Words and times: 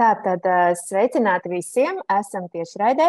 Tātad 0.00 0.46
sveicināti 0.80 1.50
visiem! 1.52 1.98
Esam 2.08 2.46
tieši 2.48 2.78
raidē. 2.80 3.08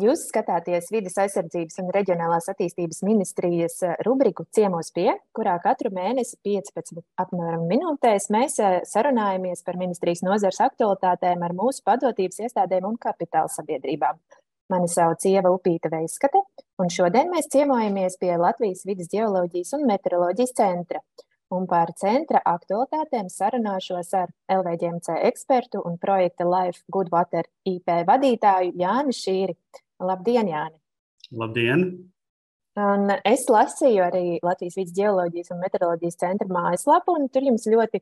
Jūs 0.00 0.22
skatāties 0.30 0.86
vidas 0.92 1.18
aizsardzības 1.20 1.78
un 1.82 1.90
reģionālās 1.92 2.48
attīstības 2.48 3.02
ministrijas 3.04 3.76
rubriku 4.06 4.46
Ciemos 4.56 4.88
pie, 4.96 5.10
kurā 5.36 5.58
katru 5.64 5.92
mēnesi 5.92 6.38
15 6.48 7.02
apmēram 7.20 7.66
minūtēs 7.68 8.30
mēs 8.32 8.56
sarunājamies 8.88 9.64
par 9.66 9.76
ministrijas 9.80 10.24
nozars 10.24 10.62
aktualitātēm 10.64 11.44
ar 11.44 11.56
mūsu 11.56 11.84
padotības 11.84 12.40
iestādēm 12.46 12.88
un 12.88 12.96
kapitāla 13.00 13.52
sabiedrībām. 13.52 14.20
Mani 14.72 14.88
sauc 14.88 15.24
Ieva 15.28 15.52
Upīta 15.52 15.92
Veiskate, 15.92 16.40
un 16.80 16.88
šodien 16.92 17.28
mēs 17.32 17.52
ciemojamies 17.52 18.16
pie 18.20 18.32
Latvijas 18.40 18.86
vidas 18.88 19.12
geoloģijas 19.12 19.76
un 19.76 19.84
meteoroloģijas 19.92 20.56
centra 20.56 21.04
un 21.52 21.66
par 21.68 21.92
centra 22.00 22.40
aktualitātēm 22.48 23.28
sarunāšos 23.32 24.12
ar 24.16 24.30
LVģMC 24.52 25.18
ekspertu 25.28 25.82
un 25.88 25.98
projekta 26.00 26.46
Life 26.48 26.82
Good 26.92 27.12
Water 27.12 27.48
IP 27.68 27.92
vadītāju 28.08 28.72
Jāni 28.80 29.16
Šīri. 29.16 29.58
Labdien, 30.02 30.48
Jāni! 30.50 30.78
Labdien! 31.32 31.84
Un 32.82 33.12
es 33.28 33.44
lasīju 33.52 34.00
arī 34.06 34.24
Latvijas 34.40 34.78
vidus 34.78 34.96
geoloģijas 34.96 35.52
un 35.52 35.60
meteoroloģijas 35.60 36.18
centra 36.22 36.48
mājaslapu, 36.48 37.18
un 37.18 37.28
tur 37.28 37.44
jums 37.44 37.66
ļoti, 37.68 38.00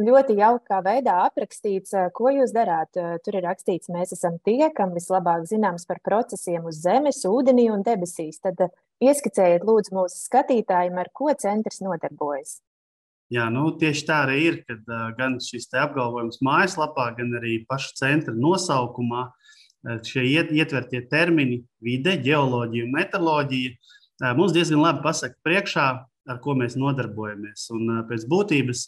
ļoti 0.00 0.36
jaukā 0.38 0.78
veidā 0.86 1.18
aprakstīts, 1.26 1.92
ko 2.16 2.32
jūs 2.32 2.54
darāt. 2.56 2.96
Tur 2.96 3.36
ir 3.36 3.44
rakstīts, 3.44 3.92
mēs 3.92 4.14
esam 4.16 4.38
tie, 4.48 4.70
kam 4.74 4.96
vislabāk 4.96 5.44
zināms 5.50 5.84
par 5.90 6.00
procesiem 6.00 6.64
uz 6.70 6.80
zemes, 6.86 7.20
ūdenī 7.28 7.68
un 7.74 7.84
debesīs. 7.84 8.40
Tad 8.40 8.64
ieskicējiet 9.04 9.68
lūdzu 9.68 9.92
mūsu 10.00 10.22
skatītājiem, 10.24 10.96
ar 10.96 11.12
ko 11.12 11.28
centrs 11.36 11.84
nodarbojas. 11.84 12.62
Jā, 13.28 13.44
nu, 13.52 13.66
tieši 13.76 14.06
tā 14.08 14.22
arī 14.24 14.36
ir, 14.46 14.54
kad 14.64 14.86
uh, 14.88 15.08
gan 15.18 15.36
šis 15.44 15.68
apgalvojums 15.76 16.40
mājaslapā, 16.44 17.10
gan 17.18 17.34
arī 17.36 17.58
paša 17.68 17.90
centra 17.98 18.32
nosaukumā 18.32 19.26
uh, 19.28 19.98
šie 20.08 20.24
iet, 20.30 20.52
ietvertie 20.56 21.02
termini, 21.10 21.60
vide, 21.84 22.16
geoloģija 22.24 22.86
un 22.86 22.94
meteoroloģija, 22.96 23.74
uh, 23.74 24.30
mums 24.38 24.54
diezgan 24.56 24.80
labi 24.80 25.04
pasaka 25.04 25.36
priekšā, 25.44 25.88
ar 26.28 26.40
ko 26.44 26.56
mēs 26.56 26.78
nodarbojamies. 26.80 27.66
Un, 27.76 27.84
uh, 27.98 28.00
pēc 28.08 28.24
būtības 28.32 28.86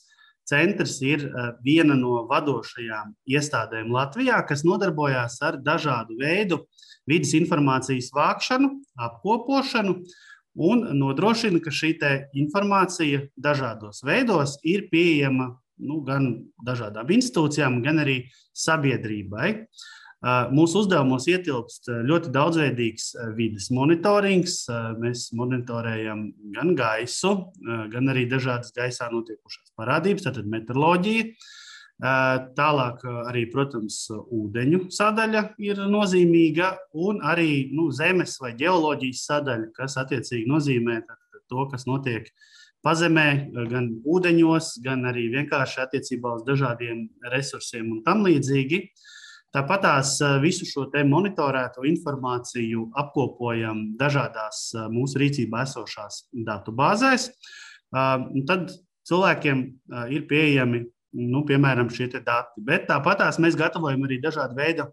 centrs 0.48 0.96
ir 1.04 1.26
uh, 1.28 1.52
viena 1.60 1.92
no 1.98 2.24
vadošajām 2.30 3.12
iestādēm 3.28 3.92
Latvijā, 3.92 4.40
kas 4.48 4.64
nodarbojās 4.64 5.36
ar 5.44 5.60
dažādu 5.60 6.16
veidu 6.16 6.62
vidas 7.10 7.36
informācijas 7.36 8.08
vākšanu, 8.16 8.72
apkopošanu 9.04 9.98
un 10.58 10.84
nodrošina, 10.98 11.60
ka 11.62 11.70
šī 11.70 11.94
informācija 12.38 13.26
dažādos 13.36 14.02
veidos 14.06 14.58
ir 14.64 14.88
pieejama 14.90 15.52
nu, 15.80 16.00
gan 16.04 16.32
dažādām 16.66 17.08
institūcijām, 17.16 17.80
gan 17.84 18.02
arī 18.02 18.22
sabiedrībai. 18.56 19.54
Mūsu 20.52 20.82
uzdevumos 20.82 21.24
ietilpst 21.32 21.88
ļoti 22.04 22.28
daudzveidīgs 22.34 23.06
vidas 23.38 23.70
monitorings. 23.72 24.66
Mēs 25.00 25.30
monitorējam 25.32 26.26
gan 26.52 26.74
gaisu, 26.76 27.32
gan 27.64 28.12
arī 28.12 28.26
dažādas 28.28 28.74
gaisā 28.76 29.08
notiekušās 29.14 29.72
parādības, 29.80 30.26
tātad 30.28 30.50
meteoroloģiju 30.52 31.30
Tālāk 32.00 33.02
arī, 33.28 33.42
protams, 33.52 34.06
ūdeņu 34.08 34.86
sadaļa 34.94 35.42
ir 35.60 35.82
nozīmīga, 35.92 36.70
un 36.96 37.20
arī 37.20 37.68
nu, 37.76 37.90
zemes 37.92 38.38
vai 38.40 38.54
geoloģijas 38.56 39.24
sadaļa, 39.28 39.66
kas 39.76 39.98
attiecīgi 40.00 40.48
nozīmē 40.48 41.02
to, 41.50 41.66
kas 41.68 41.84
notiek 41.84 42.30
pazemē, 42.86 43.26
gan 43.68 43.90
ūdeņos, 44.08 44.78
gan 44.84 45.04
arī 45.10 45.26
vienkārši 45.34 45.82
attiecībā 45.84 46.38
uz 46.38 46.44
dažādiem 46.46 47.02
resursiem 47.34 47.90
un 47.92 48.04
tam 48.06 48.24
līdzīgi. 48.24 48.86
Tāpat 49.52 49.82
tās 49.82 50.14
visu 50.40 50.64
šo 50.64 50.86
monitorēto 51.10 51.82
informāciju 51.84 52.86
apkopojam 53.02 53.90
dažādās 53.98 54.70
mūsu 54.94 55.20
rīcībā 55.20 55.66
esošās 55.66 56.30
datu 56.46 56.72
bāzēs. 56.72 57.28
Tad 57.90 58.72
cilvēkiem 59.10 59.64
ir 60.14 60.24
pieejami 60.30 60.84
nu, 61.16 61.42
piemēram, 61.46 61.90
šie 61.92 62.08
dati. 62.12 62.62
Bet 62.64 62.88
tāpat 62.90 63.22
mēs 63.42 63.58
gatavojam 63.58 64.06
arī 64.06 64.20
dažādu 64.22 64.58
veidu 64.58 64.88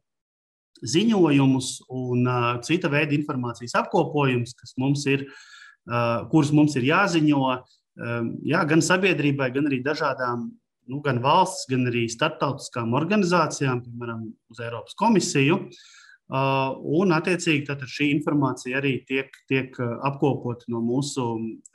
ziņojumus 0.85 1.71
un 1.89 2.27
uh, 2.29 2.47
cita 2.65 2.89
veida 2.93 3.15
informācijas 3.17 3.73
apkopojumus, 3.79 4.53
kas 4.57 4.75
mums 4.77 5.05
ir, 5.09 5.25
uh, 5.89 6.27
kurus 6.29 6.53
mums 6.53 6.75
ir 6.77 6.85
jāziņo 6.91 7.41
um, 7.47 8.31
jā, 8.45 8.63
gan 8.69 8.83
sabiedrībai, 8.85 9.51
gan 9.55 9.69
arī 9.69 9.81
dažādām. 9.85 10.49
Nu, 10.87 11.01
gan 11.03 11.17
valsts, 11.19 11.65
gan 11.67 11.81
arī 11.89 12.05
starptautiskām 12.07 12.93
organizācijām, 12.95 13.81
piemēram, 13.83 14.21
uz 14.53 14.61
Eiropas 14.63 14.95
komisiju. 14.95 15.57
Uh, 15.65 15.97
un, 16.27 17.13
attiecīgi, 17.15 17.63
šī 17.87 18.09
informācija 18.17 18.81
arī 18.81 18.97
tiek, 19.07 19.31
tiek 19.47 19.77
apkopota 19.79 20.67
no 20.73 20.81
mūsu 20.83 21.23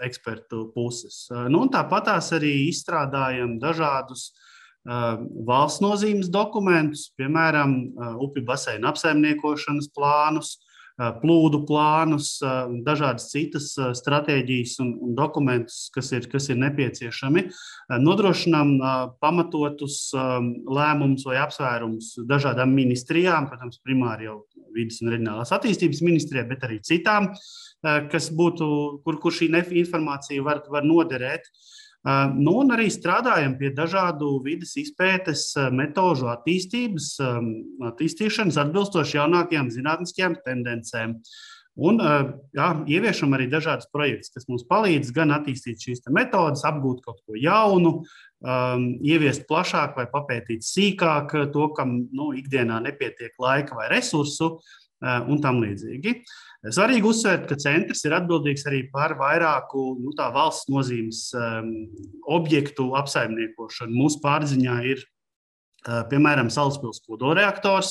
ekspertu 0.05 0.67
puses. 0.75 1.25
Uh, 1.33 1.47
nu, 1.49 1.65
tāpat 1.73 2.11
arī 2.37 2.69
izstrādājam 2.69 3.57
dažādus 3.62 4.29
uh, 4.29 5.23
valsts 5.49 5.81
nozīmes 5.81 6.29
dokumentus, 6.29 7.09
piemēram, 7.17 7.79
upju 8.21 8.45
baseina 8.45 8.93
apsaimniekošanas 8.93 9.89
plānus, 9.97 10.59
plūdu 10.99 11.63
plānus, 11.69 12.35
dažādas 12.87 13.31
citas 13.33 13.71
stratēģijas 13.99 14.77
un, 14.85 14.93
un 15.07 15.15
dokumentus, 15.19 15.87
kas 15.95 16.13
ir, 16.17 16.29
kas 16.33 16.51
ir 16.53 16.61
nepieciešami. 16.63 17.47
Nodrošinām 18.03 18.75
pamatotus 19.23 19.99
lēmumus 20.15 21.27
vai 21.29 21.41
apsvērumus 21.43 22.15
dažādām 22.29 22.75
ministrijām, 22.77 23.49
protams, 23.51 23.81
primāri 23.85 24.29
jau 24.29 24.43
vidas 24.77 25.03
un 25.03 25.13
reģionālās 25.13 25.53
attīstības 25.57 26.03
ministrijai, 26.05 26.47
bet 26.49 26.65
arī 26.69 26.81
citām, 26.85 27.33
kas 27.83 28.31
būtu, 28.37 28.67
kur, 29.05 29.19
kur 29.21 29.35
šī 29.35 29.51
informācija 29.53 30.45
var, 30.45 30.63
var 30.71 30.87
noderēt. 30.87 31.49
Uh, 31.49 31.81
Nu, 32.03 32.57
un 32.59 32.75
arī 32.75 32.89
strādājam 32.91 33.55
pie 33.61 33.71
dažādu 33.77 34.35
vidas 34.43 34.75
izpētes 34.81 35.53
metožu 35.71 36.27
attīstības, 36.33 37.15
attīstīšanas 37.93 38.59
atbilstoši 38.65 39.21
jaunākajām 39.21 39.71
zinātniskajām 39.71 40.35
tendencēm. 40.43 41.15
Un 41.79 42.03
jā, 42.53 42.67
ieviešam 42.91 43.33
arī 43.33 43.47
dažādas 43.49 43.87
projekts, 43.95 44.33
kas 44.35 44.49
mums 44.51 44.67
palīdz 44.69 45.15
gan 45.15 45.31
attīstīt 45.39 45.87
šīs 45.87 46.03
metodes, 46.12 46.67
apgūt 46.69 47.01
kaut 47.07 47.23
ko 47.25 47.39
jaunu, 47.39 47.95
um, 48.03 48.85
ieviest 49.01 49.47
plašāk 49.49 49.97
vai 49.97 50.05
papētīt 50.11 50.67
sīkāk 50.67 51.33
to, 51.55 51.71
kam 51.79 52.03
nu, 52.12 52.33
ikdienā 52.37 52.83
nepietiek 52.85 53.39
laika 53.41 53.79
vai 53.79 53.89
resursu 53.95 54.59
uh, 54.59 55.23
un 55.31 55.41
tam 55.41 55.62
līdzīgi. 55.65 56.19
Uh, 56.19 56.52
Svarīgi 56.62 57.09
uzsvērt, 57.11 57.49
ka 57.50 57.56
centrs 57.59 58.05
ir 58.06 58.15
atbildīgs 58.15 58.62
arī 58.71 58.84
par 58.93 59.17
vairāku 59.19 59.97
nu, 59.99 60.12
valsts 60.15 60.69
nozīmes 60.71 61.25
um, 61.34 61.73
objektu 62.31 62.93
apsaimniekošanu. 63.00 63.91
Mūsu 63.91 64.21
pārziņā 64.23 64.77
ir 64.93 65.03
uh, 65.03 66.05
piemēram 66.12 66.53
Salaspils 66.55 67.03
kodolreaktors, 67.03 67.91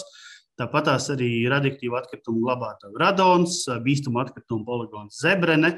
tāpat 0.59 0.87
tās 0.89 1.07
arī 1.13 1.29
radioaktīvu 1.51 1.97
atkritumu 1.99 2.43
glabātāju 2.45 2.99
radons, 3.01 3.61
bīstamu 3.85 4.21
atkritumu 4.23 4.65
poligons 4.67 5.19
zebrene. 5.23 5.73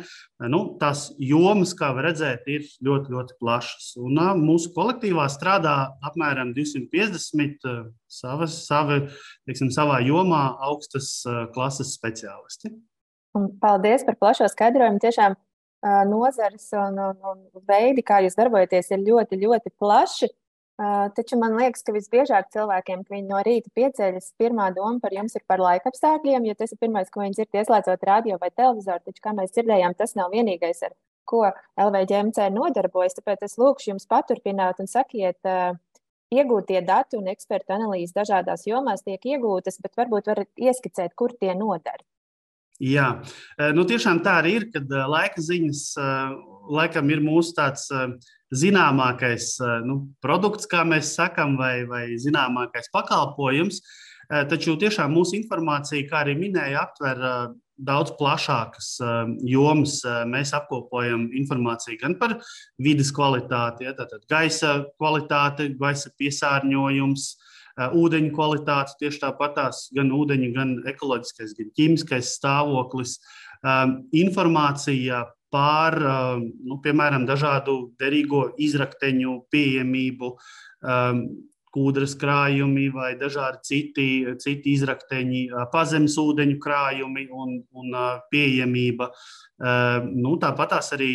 Nu, 0.52 0.64
tās 0.82 1.10
jomas, 1.22 1.76
kā 1.78 1.92
redzēt, 1.96 2.48
ir 2.52 2.66
ļoti, 2.86 3.14
ļoti 3.14 3.38
plašas. 3.42 3.94
Un, 4.02 4.20
mūsu 4.42 4.74
kolektīvā 4.76 5.28
strādā 5.32 5.76
apmēram 6.06 6.56
250 6.58 7.70
uh, 7.70 7.86
savas, 8.12 8.64
savi, 8.68 9.04
teiksim, 9.48 9.72
savā 9.74 10.02
jomā 10.06 10.46
augstas 10.68 11.16
klases 11.56 11.96
speciālisti. 11.98 12.74
Paldies 13.62 14.06
par 14.06 14.18
plašo 14.20 14.48
skaidrojumu. 14.52 15.02
Tiešām 15.02 15.36
nozares 16.08 16.70
un, 16.78 17.00
un, 17.00 17.18
un 17.26 17.64
veidi, 17.68 18.04
kā 18.06 18.22
jūs 18.24 18.38
darbojaties, 18.38 18.92
ir 18.94 19.04
ļoti, 19.04 19.40
ļoti 19.42 19.74
plaši. 19.80 20.30
Taču 20.74 21.38
man 21.38 21.54
liekas, 21.54 21.84
ka 21.86 21.94
visbiežāk 21.94 22.48
cilvēkiem, 22.54 23.04
kad 23.06 23.14
viņi 23.14 23.28
no 23.30 23.40
rīta 23.46 23.70
pieceļas, 23.78 24.32
pirmā 24.42 24.72
doma 24.74 24.98
par 25.04 25.14
jums 25.14 25.36
ir 25.38 25.44
par 25.46 25.62
laika 25.62 25.92
apstākļiem, 25.92 26.48
jo 26.50 26.56
tas 26.58 26.74
ir 26.74 26.80
pirmais, 26.82 27.12
ko 27.14 27.22
viņi 27.22 27.38
dzird, 27.38 27.60
ieslēdzot 27.62 28.06
radio 28.10 28.40
vai 28.42 28.50
televizoru. 28.50 29.04
Taču, 29.06 29.22
kā 29.22 29.36
mēs 29.38 29.54
dzirdējām, 29.54 29.94
tas 30.00 30.16
nav 30.18 30.34
vienīgais, 30.34 30.82
ar 30.88 30.96
ko 31.30 31.44
LVģMC 31.78 32.50
nodarbojas. 32.56 33.14
Tāpēc 33.20 33.46
es 33.46 33.60
lūkšu 33.62 33.92
jums 33.94 34.10
paturpināt 34.10 34.82
un 34.82 34.90
sakiet, 34.90 35.38
iegūtie 36.34 36.82
dati 36.82 37.22
un 37.22 37.30
ekspertu 37.30 37.76
analīzes 37.78 38.16
dažādās 38.18 38.66
jomās 38.66 39.06
tiek 39.06 39.22
iegūtas, 39.22 39.78
bet 39.84 39.94
varbūt 40.02 40.34
varat 40.34 40.50
ieskicēt, 40.58 41.14
kur 41.14 41.38
tie 41.38 41.54
nodara. 41.54 42.02
Jā, 42.82 43.22
nu, 43.78 43.86
tiešām 43.86 44.24
tā 44.26 44.40
arī 44.42 44.58
ir, 44.58 44.64
kad 44.74 44.90
laika 44.90 45.40
ziņas 45.46 45.84
laikam 46.70 47.10
ir 47.12 47.24
mūsu 47.24 47.56
tāds 47.58 47.90
zināmākais 48.54 49.58
nu, 49.88 50.00
produkts, 50.24 50.70
kā 50.70 50.84
mēs 50.88 51.16
sakām, 51.18 51.58
vai, 51.60 51.84
vai 51.90 52.06
zināmākais 52.22 52.92
pakalpojums. 52.94 53.82
Taču 54.50 54.78
tiešām 54.80 55.12
mūsu 55.14 55.36
informācija, 55.42 56.08
kā 56.10 56.24
arī 56.24 56.38
minēja, 56.40 56.86
aptver 56.88 57.20
daudz 57.78 58.14
plašākas 58.20 58.96
jomas. 59.50 60.00
Mēs 60.30 60.54
apkopojam 60.56 61.28
informāciju 61.36 62.00
gan 62.02 62.18
par 62.20 62.38
vidas 62.82 63.12
kvalitāti, 63.16 63.88
ja, 63.88 63.96
tātad 63.98 64.24
gaisa 64.32 64.76
kvalitāti, 64.96 65.74
gaisa 65.80 66.14
piesārņojums, 66.22 67.28
ūdeņu 67.98 68.34
kvalitāte, 68.36 68.98
tieši 69.02 69.24
tāpatās 69.26 69.88
gan 69.98 70.12
ūdeņa, 70.14 70.50
gan 70.56 70.76
ekoloģiskais, 70.94 71.56
gan 71.58 71.72
ķīmiskais 71.78 72.36
stāvoklis, 72.38 73.18
informācija 74.14 75.26
par, 75.54 75.98
nu, 76.66 76.80
piemēram, 76.84 77.28
dažādu 77.30 77.94
derīgo 78.02 78.48
izrakteņu 78.62 79.36
pieejamību, 79.54 80.32
kūdras 81.74 82.14
krājumi 82.22 82.88
vai 82.94 83.14
dažādi 83.18 83.62
citi, 83.66 84.08
citi 84.42 84.76
izrakteņi, 84.78 85.44
pazemes 85.74 86.18
ūdeņu 86.22 86.60
krājumi 86.62 87.26
un, 87.34 87.56
un 87.74 87.98
pieejamība. 88.34 89.10
Nu, 90.14 90.36
Tāpat 90.42 90.78
arī 90.98 91.12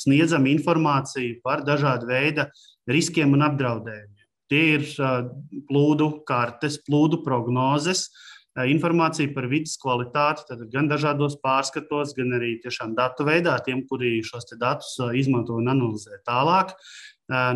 sniedzam 0.00 0.48
informāciju 0.50 1.38
par 1.46 1.62
dažādu 1.66 2.10
veidu 2.10 2.48
riskiem 2.90 3.36
un 3.36 3.46
apdraudējumiem. 3.46 4.10
Tie 4.50 4.64
ir 4.76 4.84
plūdu 5.70 6.10
kartes, 6.28 6.76
plūdu 6.84 7.22
prognozes, 7.24 8.08
informācija 8.62 9.32
par 9.34 9.48
vidas 9.50 9.74
kvalitāti, 9.82 10.54
gan 10.70 10.86
dažādos 10.90 11.34
pārskatos, 11.42 12.14
gan 12.14 12.36
arī 12.36 12.54
tiešām 12.62 12.94
datu 12.94 13.26
veidā, 13.26 13.56
tiem, 13.66 13.82
kuri 13.88 14.20
šos 14.22 14.46
datus 14.60 14.94
izmanto 15.18 15.58
un 15.58 15.72
analizē 15.72 16.20
tālāk. 16.28 16.76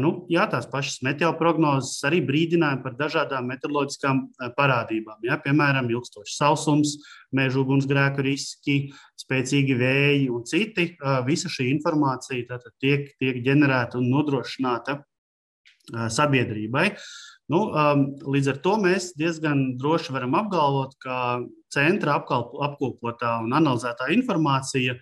Nu, 0.00 0.24
jā, 0.32 0.46
tās 0.48 0.64
pašas 0.72 1.02
meteoprognozes 1.04 2.00
arī 2.08 2.22
brīdināja 2.24 2.80
par 2.80 2.94
dažādām 2.96 3.50
meteoroloģiskām 3.52 4.22
parādībām. 4.56 5.20
Jā, 5.28 5.36
piemēram, 5.44 5.90
ilgstošs 5.92 6.38
sausums, 6.40 6.94
meža 7.36 7.60
ugunsgrēku 7.60 8.24
riski, 8.24 8.78
spēcīgi 9.20 9.76
vēji 9.76 10.30
un 10.32 10.46
citi. 10.48 10.88
Visa 11.28 11.52
šī 11.52 11.68
informācija 11.74 12.58
tiek, 12.80 13.12
tiek 13.20 13.42
ģenerēta 13.44 14.00
un 14.00 14.08
nodrošināta 14.08 15.02
sabiedrībai. 16.16 16.88
Nu, 17.48 17.62
līdz 18.28 18.50
ar 18.52 18.58
to 18.64 18.74
mēs 18.82 19.12
diezgan 19.16 19.78
droši 19.80 20.12
varam 20.12 20.34
apgalvot, 20.36 20.98
ka 21.00 21.40
centra 21.72 22.18
apkopotā 22.20 23.38
un 23.40 23.54
analizētā 23.56 24.10
informācija 24.12 24.98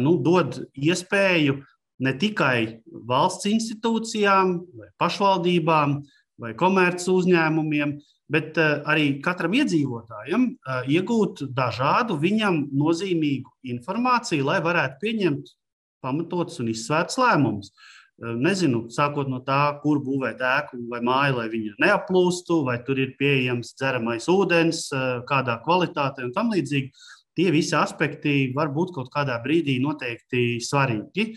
nu, 0.00 0.16
dod 0.18 0.58
iespēju 0.74 1.60
ne 2.00 2.14
tikai 2.18 2.80
valsts 3.06 3.48
institūcijām, 3.50 4.56
pašvaldībām 5.00 6.00
vai 6.40 6.54
komerces 6.58 7.10
uzņēmumiem, 7.12 7.94
bet 8.32 8.58
eh, 8.60 8.80
arī 8.88 9.06
katram 9.24 9.54
iedzīvotājam 9.58 10.46
eh, 10.50 10.90
iegūt 10.96 11.44
dažādu 11.56 12.16
viņam 12.22 12.62
nozīmīgu 12.80 13.52
informāciju, 13.74 14.46
lai 14.48 14.60
varētu 14.64 15.00
pieņemt 15.02 15.54
pamatotus 16.00 16.62
un 16.62 16.70
izsvērts 16.72 17.18
lēmumus. 17.20 17.72
Eh, 17.72 17.99
nezinu, 18.20 18.84
sākot 18.92 19.30
no 19.30 19.40
tā, 19.44 19.62
kur 19.82 20.02
būvēt 20.04 20.42
ēku 20.44 20.80
vai 20.90 21.00
māju, 21.04 21.38
lai 21.40 21.48
viņa 21.52 21.78
neaplūstu, 21.80 22.60
vai 22.66 22.76
tur 22.84 23.00
ir 23.00 23.14
pieejams 23.20 23.72
dzeramais 23.78 24.28
ūdens, 24.28 24.84
kādā 25.28 25.56
kvalitātē 25.64 26.26
un 26.28 26.36
tam 26.36 26.52
līdzīgi. 26.52 26.92
Tie 27.38 27.48
visi 27.54 27.76
aspekti 27.78 28.50
var 28.56 28.72
būt 28.74 28.92
kaut 28.96 29.08
kādā 29.14 29.38
brīdī 29.40 29.78
noteikti 29.80 30.58
svarīgi. 30.60 31.30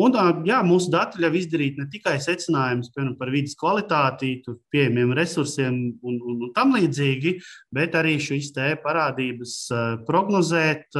Un, 0.00 0.14
jā, 0.48 0.62
mūsu 0.64 0.88
dati 0.88 1.20
ļauj 1.20 1.34
izdarīt 1.36 1.76
ne 1.76 1.84
tikai 1.92 2.14
secinājumus 2.22 2.88
piemēram, 2.94 3.16
par 3.18 3.28
vidas 3.34 3.52
kvalitāti, 3.60 4.38
pieejamiem 4.72 5.12
resursiem 5.18 5.74
un, 6.00 6.16
un, 6.16 6.38
un 6.46 6.52
tam 6.56 6.72
līdzīgi, 6.78 7.34
bet 7.76 7.98
arī 8.00 8.16
šīs 8.22 8.54
parādības 8.80 9.56
prognozēt, 10.08 10.96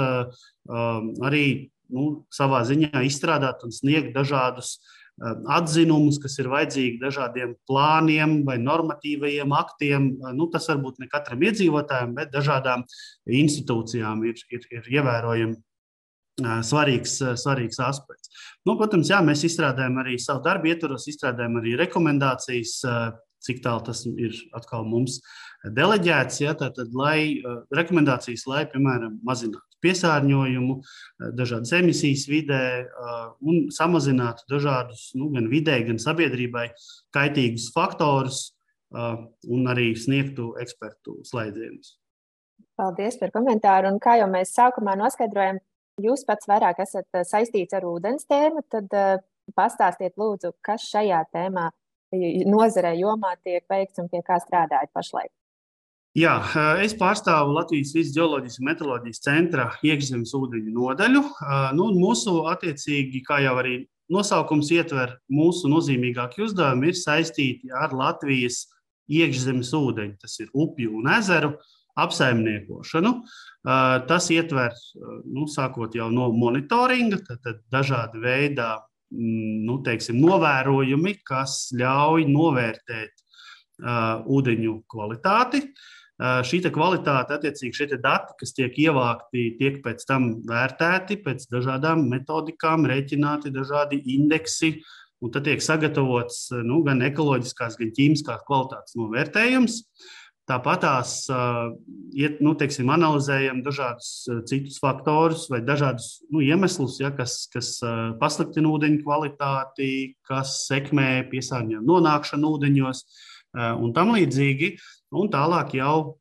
arī 0.68 1.46
nu, 1.92 2.08
savā 2.32 2.60
ziņā 2.68 3.00
izstrādāt 3.08 3.64
un 3.64 3.72
sniegt 3.72 4.12
dažādus 4.12 4.76
atzinumus, 5.22 6.18
kas 6.22 6.34
ir 6.42 6.48
vajadzīgi 6.50 7.00
dažādiem 7.02 7.54
plāniem 7.68 8.40
vai 8.46 8.56
normatīvajiem 8.62 9.52
aktiem. 9.54 10.08
Nu, 10.34 10.48
tas 10.52 10.66
varbūt 10.70 11.02
ne 11.02 11.08
katram 11.10 11.44
iedzīvotājam, 11.46 12.14
bet 12.16 12.32
dažādām 12.34 12.84
institūcijām 13.42 14.24
ir, 14.28 14.40
ir, 14.50 14.66
ir 14.78 14.90
ievērojami 14.98 15.60
svarīgs, 16.66 17.18
svarīgs 17.38 17.78
aspekts. 17.84 18.32
Nu, 18.66 18.76
protams, 18.80 19.10
jā, 19.12 19.20
mēs 19.24 19.44
izstrādājam 19.46 20.00
arī 20.02 20.16
savu 20.20 20.42
darbu 20.46 20.72
ietvaros, 20.72 21.06
izstrādājam 21.12 21.60
arī 21.60 21.76
rekomendācijas, 21.80 22.78
cik 23.42 23.60
tālu 23.62 23.84
tas 23.86 24.04
ir 24.06 24.38
atkal 24.56 24.86
mums 24.88 25.20
deleģēts. 25.76 26.40
Ja, 26.42 26.56
tātad, 26.58 26.94
lai 26.96 27.42
rekomendācijas, 27.74 28.46
lai, 28.50 28.64
piemēram, 28.70 29.20
mazinātu 29.26 29.71
piesārņojumu, 29.82 30.78
dažādas 31.38 31.72
emisijas 31.78 32.26
vidē 32.30 32.62
un 33.42 33.66
samazinātu 33.74 34.46
dažādus 34.50 35.10
nu, 35.18 35.30
gan 35.34 35.50
vidē, 35.52 35.80
gan 35.86 36.00
sabiedrībai 36.02 36.68
kaitīgus 37.14 37.70
faktorus 37.74 38.44
un 38.92 39.68
arī 39.72 39.92
sniegtu 39.96 40.52
ekspertu 40.62 41.20
slēdzienus. 41.26 41.96
Paldies 42.76 43.18
par 43.20 43.32
komentāru. 43.34 43.90
Un 43.92 44.00
kā 44.02 44.16
jau 44.20 44.28
mēs 44.30 44.54
sākumā 44.56 44.94
noskaidrojam, 45.00 45.60
jūs 46.00 46.24
pats 46.28 46.48
vairāk 46.48 46.80
esat 46.84 47.06
eh, 47.18 47.26
saistīts 47.28 47.76
ar 47.76 47.86
ūdens 47.88 48.26
tēmu, 48.28 48.64
tad 48.72 48.92
pastāstiet, 49.56 50.14
lūdzu, 50.20 50.54
kas 50.64 50.86
šajā 50.92 51.20
tēmā 51.34 51.68
nozarē 52.12 52.92
jomā 52.98 53.34
tiek 53.44 53.64
veikts 53.70 54.00
un 54.02 54.08
pie 54.12 54.20
kā 54.24 54.38
strādājat 54.40 54.92
pašlaik. 54.94 55.32
Jā, 56.12 56.34
eh, 56.44 56.82
es 56.84 56.92
pārstāvu 56.92 57.54
Latvijas 57.56 58.12
geoloģijas 58.12 58.58
un 58.60 58.66
meteoroloģijas 58.68 59.22
centra 59.24 59.70
iekšzemes 59.80 60.34
ūdeņu 60.36 60.72
nodaļu. 60.76 61.22
Nu, 61.78 61.86
mūsu, 61.96 62.34
attiecīgi, 62.52 63.22
kā 63.24 63.38
jau 63.40 63.54
arī 63.62 63.78
nosaukums 64.12 64.68
ietver, 64.76 65.14
mūsu 65.32 65.70
nozīmīgākie 65.72 66.44
uzdevumi 66.44 66.90
ir 66.90 66.98
saistīti 67.00 67.72
ar 67.72 67.94
Latvijas 67.96 68.66
iekšzemes 69.08 69.70
ūdeņu, 69.78 70.18
tas 70.20 70.36
ir 70.44 70.50
upju 70.52 70.98
un 70.98 71.08
ezeru 71.14 71.54
apsaimniekošanu. 71.96 73.14
Tas 73.64 74.28
ietver, 74.36 74.76
nu, 75.24 75.46
sākot 75.48 75.96
no 76.12 76.28
monitoringa, 76.36 77.22
tad, 77.24 77.40
tad 77.40 77.64
dažādi 77.72 78.20
veidi 78.20 78.60
mm, 78.60 79.64
nu, 79.64 79.80
teiksim, 79.80 80.20
novērojumi, 80.20 81.16
kas 81.24 81.72
ļauj 81.72 82.28
novērtēt 82.28 83.16
uh, 83.16 84.20
ūdeņu 84.28 84.76
kvalitāti. 84.92 85.64
Uh, 85.64 85.90
šī 86.20 86.60
kvalitāte, 86.70 87.36
attiecīgi, 87.38 87.74
šie 87.76 87.98
dati, 87.98 88.34
kas 88.38 88.52
tiek 88.54 88.76
ievākti, 88.78 89.56
tiek 89.58 89.80
pēc 89.84 90.04
tam 90.06 90.42
vērtēti 90.48 91.18
pēc 91.24 91.48
dažādām 91.50 92.08
metodikām, 92.10 92.86
rēķināti 92.86 93.52
dažādi 93.54 94.02
indeksi, 94.14 94.82
un 95.22 95.30
tad 95.32 95.46
tiek 95.46 95.62
sagatavots 95.62 96.50
nu, 96.66 96.82
gan 96.86 97.02
ekoloģiskās, 97.06 97.78
gan 97.80 97.94
ķīmiskās 97.96 98.44
kvalitātes 98.46 98.98
novērtējums. 98.98 99.78
Tāpat 100.50 100.80
tās 100.82 101.10
nu, 101.30 102.52
teiksim, 102.58 102.88
analizējam 102.90 103.60
dažādus 103.62 104.26
citus 104.50 104.80
faktorus 104.82 105.46
vai 105.50 105.60
dažādus 105.62 106.24
nu, 106.34 106.42
iemeslus, 106.42 106.98
ja, 107.00 107.12
kas, 107.14 107.44
kas 107.52 107.76
pasliktina 108.18 108.72
ūdeņu 108.74 109.04
kvalitāti, 109.04 109.92
kas 110.26 110.64
sekmē 110.66 111.28
piesārņojumu 111.30 111.86
nonākšanu 111.86 112.50
ūdeņos 112.56 113.04
un 113.54 113.94
tam 113.96 114.14
līdzīgi. 114.16 114.74
Un 115.20 115.28
tālāk 115.32 115.74
jau 115.76 116.18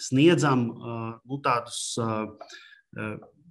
sniedzam 0.00 0.66
nu, 0.72 1.40
tādus 1.44 1.96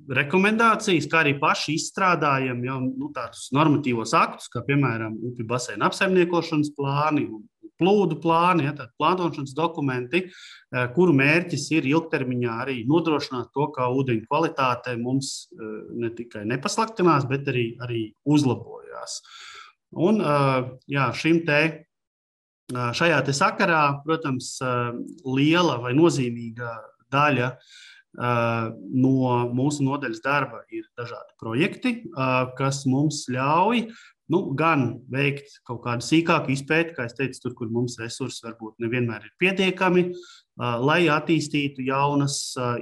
rekomendācijas, 0.06 1.08
kā 1.10 1.24
arī 1.24 1.36
paši 1.42 1.76
izstrādājam 1.80 2.62
jau 2.66 2.78
nu, 2.86 3.10
tādus 3.16 3.48
normatīvos 3.56 4.14
aktus, 4.18 4.50
kā 4.54 4.62
piemēram 4.66 5.16
upju 5.32 5.46
basēna 5.50 5.90
apsaimniekošanas 5.90 6.74
plāni 6.78 7.26
un 7.30 7.46
plūdu 7.80 8.20
plāni, 8.24 8.68
ja, 8.68 8.88
plānošanas 9.00 9.56
dokumenti, 9.58 10.26
eh, 10.30 10.86
kuru 10.96 11.16
mērķis 11.18 11.66
ir 11.76 11.90
ilgtermiņā 11.90 12.60
arī 12.66 12.78
nodrošināt 12.88 13.52
to, 13.56 13.68
ka 13.76 13.90
ūdeņu 13.92 14.28
kvalitāte 14.30 14.96
mums 15.02 15.50
eh, 15.52 15.74
ne 16.04 16.12
tikai 16.16 16.46
nepasliktinās, 16.52 17.28
bet 17.30 17.52
arī, 17.52 17.68
arī 17.84 18.06
uzlabojās. 18.24 19.20
Un, 19.92 20.22
eh, 20.22 20.72
jā, 20.96 21.10
šim 21.20 21.44
te, 21.48 21.62
šajā 22.74 23.20
sakarā, 23.34 24.02
protams, 24.06 24.58
liela 25.26 25.78
vai 25.82 25.94
nozīmīga 25.98 26.72
daļa 27.14 27.52
no 28.16 29.30
mūsu 29.52 29.84
nodaļas 29.84 30.22
darba 30.24 30.64
ir 30.72 30.86
dažādi 30.98 31.36
projekti, 31.42 31.96
kas 32.58 32.86
mums 32.88 33.26
ļauj 33.30 33.90
nu, 34.32 34.40
gan 34.58 34.88
veikt 35.12 35.60
kaut 35.68 35.84
kādu 35.84 36.06
sīkāku 36.06 36.54
izpēti, 36.56 36.96
kā 36.96 37.06
es 37.10 37.18
teicu, 37.18 37.42
tur, 37.44 37.56
kur 37.60 37.70
mums 37.70 38.00
resursi 38.02 38.46
varbūt 38.48 38.80
nevienmēr 38.82 39.28
ir 39.28 39.36
pietiekami, 39.42 40.08
lai 40.56 41.02
attīstītu 41.12 41.84
jaunas 41.84 42.38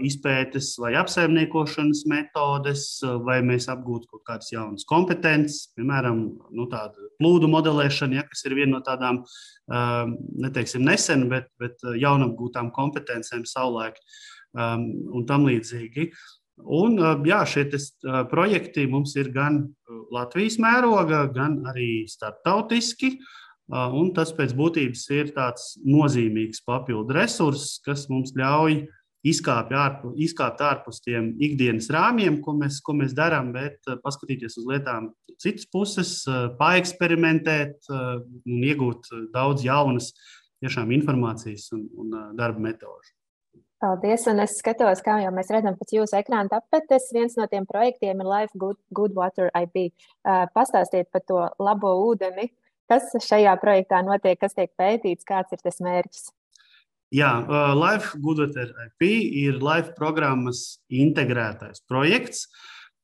izpētes 0.06 0.74
vai 0.82 0.94
apsaimniekošanas 1.00 2.04
metodes, 2.10 2.86
vai 3.26 3.40
mēs 3.46 3.66
apgūtu 3.74 4.12
kaut 4.12 4.24
kādas 4.28 4.52
jaunas 4.54 4.86
kompetences, 4.90 5.72
piemēram, 5.78 6.22
nu, 6.54 6.68
tādu 6.70 7.10
plūdu 7.18 7.50
modelēšanu, 7.50 8.20
ja, 8.20 8.28
kas 8.30 8.46
ir 8.46 8.58
viena 8.60 8.78
no 8.78 8.84
tādām, 8.86 9.24
neteiksim, 10.46 10.86
nesen, 10.86 11.28
bet, 11.34 11.50
bet 11.62 11.82
jaunapgūtām 11.82 12.70
kompetencēm 12.76 13.48
savulaik 13.50 13.98
un 14.54 15.26
tam 15.30 15.50
līdzīgi. 15.50 16.12
Un, 16.70 17.00
jā, 17.26 17.40
šie 17.50 17.66
projekti 18.30 18.86
mums 18.86 19.16
ir 19.18 19.32
gan 19.34 19.64
Latvijas 20.14 20.60
mēroga, 20.62 21.26
gan 21.34 21.64
arī 21.72 22.04
starptautiski. 22.10 23.16
Un 23.72 24.12
tas 24.16 24.34
pēc 24.36 24.52
būtības 24.58 25.06
ir 25.16 25.32
tāds 25.36 25.78
nozīmīgs 25.88 26.66
papildu 26.68 27.16
resurss, 27.16 27.80
kas 27.86 28.10
mums 28.12 28.36
ļauj 28.36 28.84
izkāpt 29.24 29.72
ārpus, 29.72 30.18
izkāpt 30.20 30.62
ārpus 30.68 31.00
tiem 31.04 31.32
ikdienas 31.40 31.88
rāmjiem, 31.96 32.42
ko 32.44 32.58
mēs, 32.60 32.82
ko 32.84 32.98
mēs 33.00 33.16
darām, 33.16 33.54
bet 33.56 33.80
paskatīties 34.04 34.60
uz 34.60 34.68
lietām 34.68 35.14
no 35.14 35.38
citas 35.40 35.66
puses, 35.72 36.14
paeksperimentēt 36.60 37.90
un 37.90 38.64
iegūt 38.68 39.10
daudz 39.34 39.64
jaunas 39.66 40.12
tiešām 40.64 40.92
informācijas 40.96 41.70
un, 41.76 41.88
un 42.00 42.16
darba 42.38 42.62
metožu. 42.64 43.16
Paldies, 43.84 44.24
un 44.32 44.40
es 44.40 44.54
skatos, 44.62 45.02
kā 45.04 45.18
jau 45.20 45.32
mēs 45.36 45.50
redzam 45.52 45.76
pēc 45.76 45.90
jūsu 45.98 46.16
ekrāna 46.16 46.48
tapetes. 46.54 47.10
Viens 47.12 47.34
no 47.36 47.50
tiem 47.52 47.66
projektiem 47.68 48.22
ir 48.24 48.30
Life 48.30 48.56
Good, 48.56 48.78
Good 48.96 49.16
Water 49.18 49.50
IP. 49.60 49.92
Pastāstiet 50.56 51.10
par 51.12 51.26
to 51.28 51.42
labo 51.60 51.92
ūdeni, 52.06 52.48
Kas 52.92 53.12
šajā 53.24 53.54
projektā 53.62 54.02
notiek, 54.06 54.38
kas 54.40 54.56
tiek 54.58 54.72
pētīts, 54.80 55.28
kāds 55.28 55.56
ir 55.56 55.62
tas 55.64 55.80
mērķis? 55.84 56.30
Jā, 57.14 57.32
uh, 57.46 57.74
Life 57.78 58.18
Goodoter 58.22 58.72
IP 58.88 59.06
ir 59.44 59.60
Life 59.62 59.94
programmas 59.98 60.80
integrētais 60.90 61.84
projekts. 61.90 62.48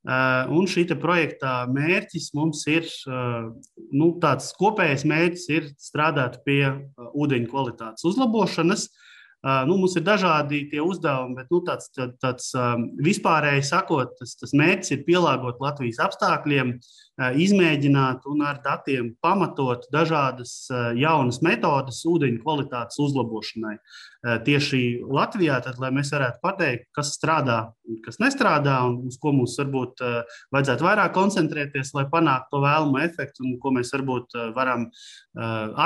Uh, 0.08 0.48
un 0.56 0.66
šī 0.70 0.86
projekta 0.98 1.68
mērķis 1.70 2.32
mums 2.34 2.64
ir, 2.72 2.88
uh, 3.12 3.52
nu, 3.92 4.14
tāds 4.24 4.48
kopējais 4.58 5.04
mērķis 5.06 5.46
ir 5.52 5.70
strādāt 5.78 6.40
pie 6.48 6.64
ūdeņu 6.98 7.52
kvalitātes 7.52 8.08
uzlabošanas, 8.08 8.88
uh, 8.88 9.09
Nu, 9.40 9.78
mums 9.80 9.94
ir 9.96 10.04
dažādi 10.04 10.66
tie 10.68 10.82
uzdevumi, 10.84 11.38
bet 11.38 11.54
nu, 11.54 11.62
tāds, 11.64 11.88
tāds 12.20 12.50
vispārēji 13.00 13.64
sakot, 13.70 14.12
tas, 14.20 14.34
tas 14.36 14.52
mērķis 14.52 14.92
ir 14.98 15.06
pielāgot 15.08 15.62
Latvijas 15.64 16.02
apstākļiem, 16.04 16.74
izmēģināt 17.40 18.28
un 18.28 18.44
ar 18.44 18.60
datiem 18.66 19.14
pamatot 19.24 19.88
dažādas 19.96 20.68
jaunas 21.00 21.40
metodes 21.46 22.02
ūdeņu 22.12 22.44
kvalitātes 22.44 23.00
uzlabošanai. 23.00 23.78
Tieši 24.20 24.80
Latvijā, 25.08 25.62
tad, 25.64 25.78
lai 25.80 25.94
mēs 25.96 26.10
varētu 26.12 26.42
pateikt, 26.44 26.90
kas 26.92 27.14
strādā 27.16 27.60
un 27.88 28.02
kas 28.04 28.20
nestrādā, 28.20 28.74
un 28.90 28.98
uz 29.08 29.16
ko 29.22 29.32
mums 29.32 29.54
varbūt 29.62 30.04
vajadzētu 30.52 30.84
vairāk 30.84 31.14
koncentrēties, 31.16 31.94
lai 31.96 32.04
panāktu 32.12 32.52
to 32.52 32.60
vēlamo 32.66 33.00
efektu, 33.00 33.46
un 33.48 33.56
ko 33.64 33.72
mēs 33.78 33.94
varbūt 33.96 34.36
varam 34.58 34.90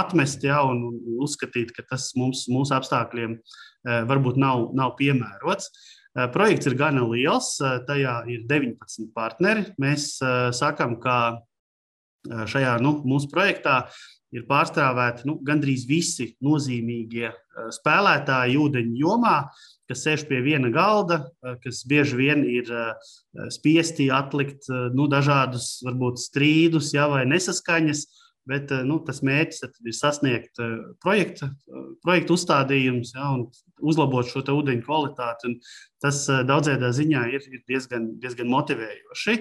atmest 0.01 0.47
ja, 0.49 0.63
un 0.65 0.81
uzskatīt, 1.21 1.75
ka 1.77 1.85
tas 1.91 2.09
mums, 2.17 2.47
mūsu 2.49 2.73
apstākļiem 2.79 3.37
Eh, 3.83 4.03
varbūt 4.07 4.39
nav, 4.39 4.69
nav 4.77 4.95
piemērots. 4.99 5.67
Eh, 6.15 6.27
projekts 6.31 6.69
ir 6.69 6.77
gana 6.79 7.03
liels, 7.03 7.57
eh, 7.59 7.81
tajā 7.87 8.15
ir 8.31 8.45
19 8.47 9.09
partneri. 9.15 9.65
Mēs 9.79 10.21
sakām, 10.55 10.99
ka 11.01 11.41
šajā 12.23 12.79
nu, 12.79 13.01
mūsu 13.03 13.27
projektā 13.27 13.83
ir 14.33 14.47
pārstāvēti 14.49 15.27
nu, 15.29 15.37
gandrīz 15.45 15.85
visi 15.89 16.31
nozīmīgie 16.43 17.29
spēlētāji 17.75 18.57
ūdeņu 18.59 18.97
jomā, 19.03 19.35
kas 19.89 20.03
sēž 20.07 20.25
pie 20.29 20.41
viena 20.45 20.71
galda, 20.73 21.21
kas 21.63 21.83
bieži 21.89 22.17
vien 22.17 22.43
ir 22.49 22.71
spiesti 23.53 24.09
atlikt 24.13 24.69
nu, 24.95 25.07
dažādus 25.11 25.77
varbūt, 25.85 26.21
strīdus 26.23 26.93
ja, 26.95 27.07
vai 27.11 27.25
nesaskaņas 27.29 28.05
Bet 28.49 28.71
eh, 28.75 28.83
nu, 28.87 28.97
tas 29.07 29.21
mērķis 29.23 29.63
ir 29.87 29.95
sasniegt 29.95 30.59
eh, 30.59 30.75
projekta, 31.03 31.47
eh, 31.47 31.85
projekta 32.03 32.35
uzstādījumus 32.35 33.13
ja, 33.15 33.29
un 33.37 33.45
uzlabot 33.83 34.27
šo 34.27 34.43
ūdeņu 34.43 34.83
kvalitāti. 34.83 35.53
Tas 36.03 36.25
daudzējā 36.27 36.91
ziņā 36.97 37.23
ir, 37.31 37.47
ir 37.47 37.63
diezgan, 37.69 38.09
diezgan 38.19 38.49
motivējoši. 38.51 39.37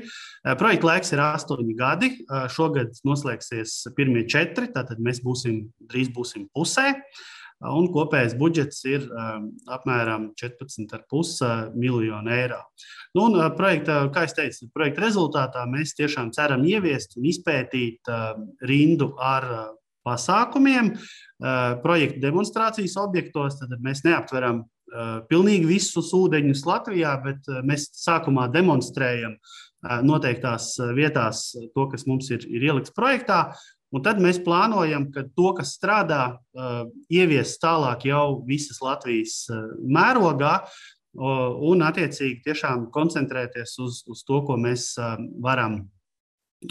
Projekta 0.61 0.89
laiks 0.89 1.11
ir 1.15 1.23
astoņi 1.25 1.75
gadi. 1.79 2.11
Šogad 2.55 2.95
noslēgsies 3.07 3.81
pirmie 3.99 4.23
četri, 4.31 4.71
tātad 4.71 5.03
mēs 5.03 5.19
būsim 5.27 5.65
drīz 5.91 6.13
būsim 6.15 6.47
pusē. 6.55 6.93
Uh, 6.95 7.42
un 7.71 7.87
kopējais 7.93 8.35
budžets 8.39 8.83
ir 8.89 9.05
um, 9.07 9.51
apmēram 9.71 10.31
14,5 10.39 11.73
miljonu 11.79 12.33
eiro. 12.35 12.61
Nu, 13.15 13.29
un, 13.29 13.37
uh, 13.39 13.49
projekta, 13.57 14.03
kā 14.15 14.27
jau 14.27 14.37
teicu, 14.41 14.69
projekta 14.75 15.05
rezultātā 15.05 15.65
mēs 15.71 15.95
tiešām 15.99 16.33
ceram 16.35 16.65
ieviest 16.67 17.17
un 17.19 17.29
izpētīt 17.31 18.11
um, 18.11 18.49
rindu 18.67 19.13
ar 19.23 19.49
uh, 19.49 19.65
pasākumiem, 20.07 20.95
uh, 20.97 21.75
projekta 21.85 22.23
demonstrācijas 22.27 22.99
objektos. 23.03 23.61
Tad 23.61 23.77
mēs 23.83 24.07
neaptveram 24.09 24.67
pilnīgi 25.31 25.65
visus 25.65 26.11
ūdeņus 26.13 26.67
Latvijā, 26.69 27.15
bet 27.25 27.47
mēs 27.65 27.87
sākumā 27.97 28.43
demonstrējam 28.53 29.39
noteiktās 30.05 30.75
vietās 30.93 31.47
to, 31.73 31.87
kas 31.89 32.05
mums 32.05 32.29
ir, 32.35 32.45
ir 32.45 32.67
ielikts 32.69 32.93
projektā, 32.93 33.39
Un 33.93 34.05
tad 34.05 34.21
mēs 34.25 34.41
plānojam, 34.41 35.11
ka 35.13 35.27
to, 35.37 35.51
kas 35.59 35.75
strādā, 35.77 36.23
uh, 36.57 36.85
ievies 37.13 37.59
tālāk 37.61 38.07
jau 38.09 38.43
visas 38.49 38.81
Latvijas 38.85 39.43
uh, 39.53 39.69
mērogā, 39.85 40.61
un 41.13 41.83
attiecīgi 41.85 42.39
tiešām 42.47 42.87
koncentrēties 42.89 43.75
uz, 43.85 43.99
uz 44.09 44.23
to, 44.25 44.39
ko 44.47 44.57
mēs 44.57 44.95
uh, 44.97 45.19
varam, 45.45 45.83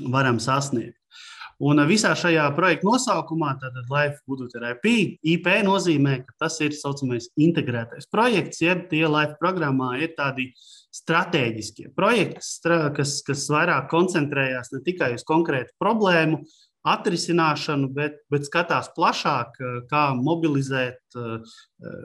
varam 0.10 0.40
sasniegt. 0.42 0.98
Un 1.62 1.78
visā 1.86 2.16
šajā 2.18 2.48
projekta 2.58 2.88
nosaukumā, 2.88 3.51
tātad 3.62 3.90
Life 3.94 4.24
Budgeter 4.25 4.63
IP, 4.72 5.20
IP 5.22 5.50
nozīmē, 5.68 6.16
ka 6.25 6.48
tas 6.48 6.56
ir 6.66 6.74
saucamais 6.74 7.28
integrētais 7.38 8.10
projekts, 8.10 8.63
jeb 8.63 8.88
tie 8.90 9.04
Life 9.06 9.38
programmā 9.38 9.92
ir 10.01 10.16
tādi 10.18 10.48
strateģiskie 10.92 11.92
projekti, 11.94 12.42
kas, 12.98 13.20
kas 13.28 13.46
vairāk 13.54 13.92
koncentrējās 13.94 14.74
ne 14.74 14.82
tikai 14.88 15.12
uz 15.20 15.28
konkrētu 15.28 15.78
problēmu, 15.78 16.42
atrisināšanu, 16.88 17.92
bet, 17.94 18.22
bet 18.34 18.48
skatās 18.48 18.90
plašāk, 18.96 19.58
eh, 19.60 19.74
kā 19.90 20.12
mobilizēt 20.18 21.18
eh, 21.18 21.58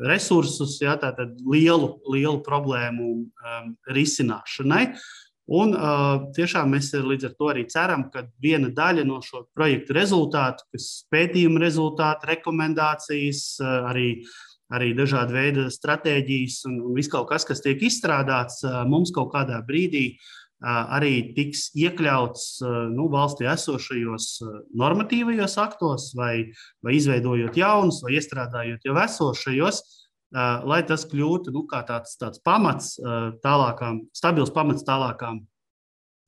resursus 0.08 0.78
ja, 0.82 0.96
lielu, 1.44 1.94
lielu 2.12 2.40
problēmu 2.44 3.06
um, 3.12 3.70
risināšanai. 3.92 4.96
Un 5.46 5.76
uh, 5.78 6.24
tiešām 6.34 6.72
mēs 6.74 6.88
līdz 6.90 7.28
ar 7.28 7.34
to 7.38 7.48
arī 7.52 7.60
ceram, 7.70 8.08
ka 8.10 8.24
viena 8.42 8.66
daļa 8.74 9.04
no 9.06 9.20
šo 9.22 9.44
projektu 9.54 9.94
rezultātu, 9.94 10.64
kas 10.74 10.88
pētījuma 11.14 11.62
rezultāti, 11.62 12.26
rekomendācijas, 12.32 13.44
uh, 13.62 13.86
arī, 13.92 14.08
arī 14.74 14.90
dažādi 14.98 15.36
veidi 15.36 15.68
stratēģijas 15.70 16.56
un, 16.66 16.80
un 16.88 16.98
viss 16.98 17.12
kaut 17.12 17.28
kas, 17.30 17.46
kas 17.46 17.62
tiek 17.62 17.78
izstrādāts, 17.86 18.58
uh, 18.66 18.80
mums 18.90 19.14
kaut 19.14 19.30
kādā 19.36 19.60
brīdī 19.68 20.08
uh, 20.16 20.34
arī 20.64 21.34
tiks 21.36 21.68
iekļauts 21.76 22.46
nu, 22.94 23.08
valstī 23.12 23.48
esošajos 23.50 24.28
normatīvajos 24.76 25.56
aktos, 25.60 26.10
vai, 26.16 26.48
vai 26.84 26.96
izveidojot 26.96 27.56
jaunus, 27.56 28.00
vai 28.04 28.16
iestrādājot 28.16 28.86
jau 28.88 28.96
esošajos, 29.02 29.82
lai 30.66 30.80
tas 30.88 31.04
kļūtu 31.08 31.52
nu, 31.54 31.66
tāds, 31.70 32.16
tāds 32.20 32.40
pamats 32.44 32.96
tālākām, 33.44 34.06
stabils 34.16 34.52
pamats 34.54 34.86
tālākām, 34.86 35.42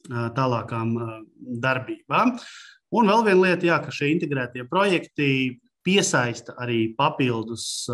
tālākām 0.09 0.93
darbībām. 1.65 2.37
Un 2.89 3.09
vēl 3.09 3.25
viena 3.27 3.43
lieta, 3.43 3.67
jā, 3.69 3.81
ka 3.85 3.93
šie 3.93 4.13
integrētie 4.15 4.65
projekti 4.69 5.59
piesaista 5.85 6.55
arī 6.61 6.95
papildus 6.97 7.89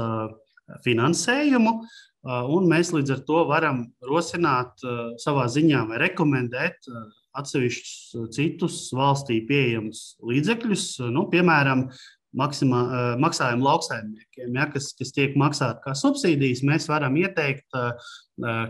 finansējumu. 0.85 1.79
Uh, 1.79 2.03
un 2.25 2.69
mēs 2.71 2.93
līdz 2.95 3.16
ar 3.16 3.23
to 3.28 3.45
varam 3.50 3.85
rosināt 4.09 4.85
uh, 4.87 5.12
savā 5.21 5.45
ziņā 5.52 5.85
rekomendēt 6.00 6.88
uh, 6.88 7.07
atsevišķus 7.37 8.35
citus 8.35 8.83
valstī 8.95 9.40
pieejamus 9.49 10.14
līdzekļus, 10.25 10.85
nu, 11.12 11.26
piemēram, 11.33 11.88
maksimā, 12.35 12.81
maksājumu 13.23 13.62
lauksaimniekiem, 13.62 14.57
ja, 14.59 14.66
kas, 14.73 14.90
kas 14.99 15.12
tiek 15.14 15.37
maksāti 15.38 15.85
kā 15.85 15.95
subsīdijas. 15.99 16.64
Mēs 16.66 16.88
varam 16.90 17.14
ieteikt, 17.21 17.69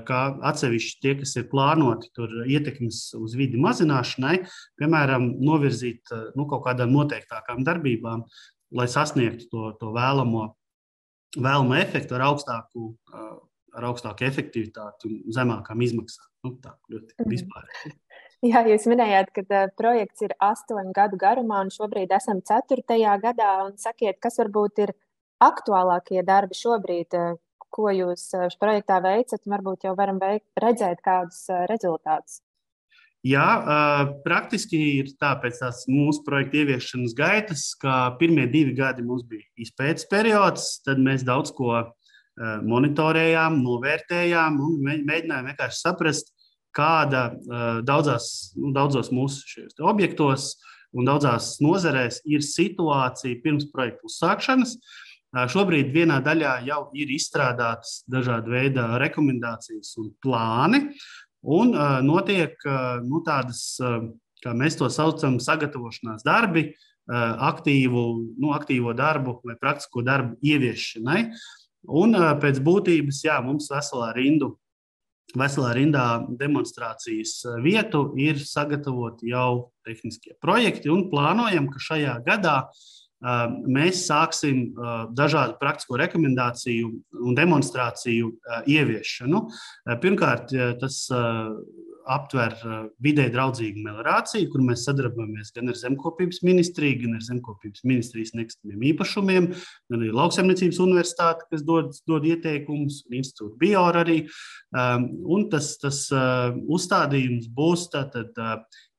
ka 0.09 0.19
atsevišķi 0.51 0.99
tie, 1.01 1.15
kas 1.21 1.33
ir 1.41 1.49
plānoti 1.53 2.11
tur 2.17 2.33
ietekmes 2.45 3.07
uz 3.17 3.37
vidi 3.41 3.61
mazināšanai, 3.61 4.43
piemēram, 4.81 5.31
novirzīt 5.45 6.13
nu, 6.37 6.45
kaut 6.51 6.67
kādām 6.67 6.93
noteiktākām 6.93 7.65
darbībām, 7.65 8.27
lai 8.75 8.89
sasniegtu 8.91 9.49
to, 9.49 9.71
to 9.81 9.95
vēlamo 9.97 10.51
vēlamu 11.37 11.77
efektu 11.79 12.17
ar 12.17 12.29
augstāku, 12.31 12.93
ar 13.75 13.89
augstāku 13.91 14.27
efektivitāti 14.27 15.11
un 15.11 15.35
zemākām 15.35 15.83
izmaksām. 15.87 16.31
Nu, 16.45 16.57
tā 16.63 16.75
ļoti 16.93 17.17
mhm. 17.17 17.31
vispārīgi. 17.33 17.95
Jā, 18.45 18.61
jūs 18.69 18.85
minējāt, 18.91 19.31
ka 19.33 19.43
uh, 19.47 19.71
projekts 19.79 20.27
ir 20.27 20.35
astoņu 20.43 20.93
gadu 20.97 21.17
garumā, 21.21 21.63
un 21.65 21.71
šobrīd 21.73 22.11
esam 22.13 22.43
ceturtajā 22.45 23.15
gadā. 23.23 23.53
Sakiet, 23.81 24.19
kas 24.21 24.37
varbūt 24.43 24.83
ir 24.85 24.93
aktuālākie 25.45 26.21
darbi 26.29 26.59
šobrīd, 26.59 27.17
uh, 27.17 27.39
ko 27.73 27.89
jūs 27.89 28.27
uh, 28.37 28.51
projektā 28.61 29.01
veicat, 29.05 29.41
un 29.47 29.57
varbūt 29.57 29.89
jau 29.89 29.95
varam 29.97 30.21
veikt, 30.21 30.45
redzēt 30.61 31.01
kādus 31.07 31.47
rezultātus? 31.71 32.43
Jā, 33.25 33.49
praktiski 34.21 34.79
ir 34.99 35.07
tā 35.17 35.31
pēc 35.41 35.63
tās 35.63 35.87
mūsu 35.89 36.21
projekta 36.27 36.59
ieviešanas 36.61 37.15
gaitas, 37.17 37.63
ka 37.81 38.13
pirmie 38.21 38.45
divi 38.53 38.75
gadi 38.77 39.05
mums 39.07 39.25
bija 39.25 39.47
izpētes 39.65 40.05
periods, 40.11 40.67
tad 40.85 41.01
mēs 41.01 41.25
daudz 41.25 41.55
ko 41.57 41.79
monitorējām, 42.69 43.57
novērtējām 43.65 44.61
un 44.61 44.77
mēģinājām 45.09 45.49
vienkārši 45.49 45.81
saprast, 45.81 46.35
kāda 46.75 47.31
daudzās, 47.87 48.53
nu, 48.59 48.75
daudzos 48.77 49.09
mūsu 49.15 49.65
objektos 49.81 50.57
un 50.95 51.09
daudzās 51.09 51.57
nozarēs 51.65 52.21
ir 52.29 52.45
situācija 52.45 53.41
pirms 53.45 53.71
projekta 53.73 54.05
uzsākšanas. 54.11 54.77
Šobrīd 55.51 55.89
vienā 55.95 56.21
daļā 56.23 56.59
jau 56.69 56.85
ir 56.95 57.11
izstrādātas 57.11 58.03
dažādi 58.11 58.53
veidi 58.53 58.83
rekomendācijas 59.03 59.97
un 60.03 60.13
plāni, 60.23 60.85
un 61.45 61.75
notiek 62.07 62.57
nu, 63.05 63.21
tādas, 63.27 63.77
kā 64.45 64.57
mēs 64.57 64.79
to 64.81 64.89
saucam, 64.93 65.39
sagatavošanās 65.43 66.25
darbi, 66.27 66.71
aktīvu, 67.05 68.03
nu, 68.41 68.53
aktīvo 68.57 68.95
darbu 68.97 69.39
vai 69.45 69.59
praktisko 69.61 70.05
darbu 70.07 70.39
ieviešanai. 70.41 71.27
Un 71.85 72.17
pēc 72.41 72.63
būtības, 72.65 73.25
jā, 73.27 73.39
mums 73.45 73.69
veselā 73.73 74.15
rindu 74.17 74.55
veselā 75.39 75.73
rindā 75.77 76.05
demonstrācijas 76.39 77.43
vietu 77.65 78.07
ir 78.21 78.39
sagatavoti 78.45 79.33
jau 79.33 79.73
tehniskie 79.87 80.37
projekti 80.43 80.93
un 80.93 81.09
plānojam, 81.11 81.69
ka 81.73 81.83
šajā 81.83 82.19
gadā 82.27 82.57
mēs 83.25 84.05
sāksim 84.09 84.67
dažādu 85.17 85.57
praktisko 85.61 85.97
rekomendāciju 86.01 86.91
un 87.25 87.39
demonstrāciju 87.39 88.35
ieviešanu. 88.69 89.47
Pirmkārt, 90.03 90.53
tas 90.81 91.01
aptver 92.05 92.53
vidē 93.01 93.31
draudzīgu 93.33 93.81
meliorāciju, 93.81 94.51
kur 94.53 94.61
mēs 94.65 94.85
sadarbojamies 94.85 95.55
gan 95.57 95.73
ar 95.73 95.79
Zemkopības 95.81 96.43
ministriju, 96.45 96.99
gan 97.07 97.17
ar 97.17 97.25
Zemkopības 97.25 97.85
ministrijas 97.89 98.35
nekustamiem 98.37 98.85
īpašumiem, 98.91 99.49
gan 99.89 100.03
arī 100.03 100.13
Lauksaimniecības 100.13 100.83
universitāti, 100.85 101.49
kas 101.49 101.65
dod, 101.65 101.95
dod 102.09 102.29
ieteikumus, 102.29 103.07
un 103.09 103.21
institūta 103.23 103.57
Biora 103.61 104.05
arī. 104.05 104.19
Un 104.75 105.49
tas, 105.53 105.75
tas 105.81 106.05
uzstādījums 106.13 107.49
būs 107.57 107.89
tātad 107.95 108.37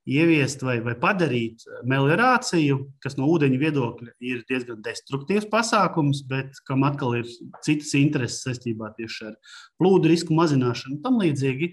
ieviest 0.05 0.62
vai, 0.65 0.77
vai 0.85 0.93
padarīt 1.00 1.63
meliorāciju, 1.89 2.77
kas 3.01 3.17
no 3.17 3.27
ūdeņa 3.33 3.59
viedokļa 3.62 4.13
ir 4.29 4.43
diezgan 4.50 4.83
destruktīvs 4.85 5.47
pasākums, 5.51 6.21
bet 6.29 6.59
kam 6.67 6.85
atkal 6.85 7.17
ir 7.19 7.29
citas 7.65 7.93
intereses 7.97 8.45
saistībā 8.45 8.91
tieši 9.00 9.31
ar 9.31 9.39
plūdu 9.81 10.12
risku 10.12 10.38
mazināšanu 10.38 10.97
un 10.97 11.01
tam 11.05 11.17
līdzīgi, 11.24 11.71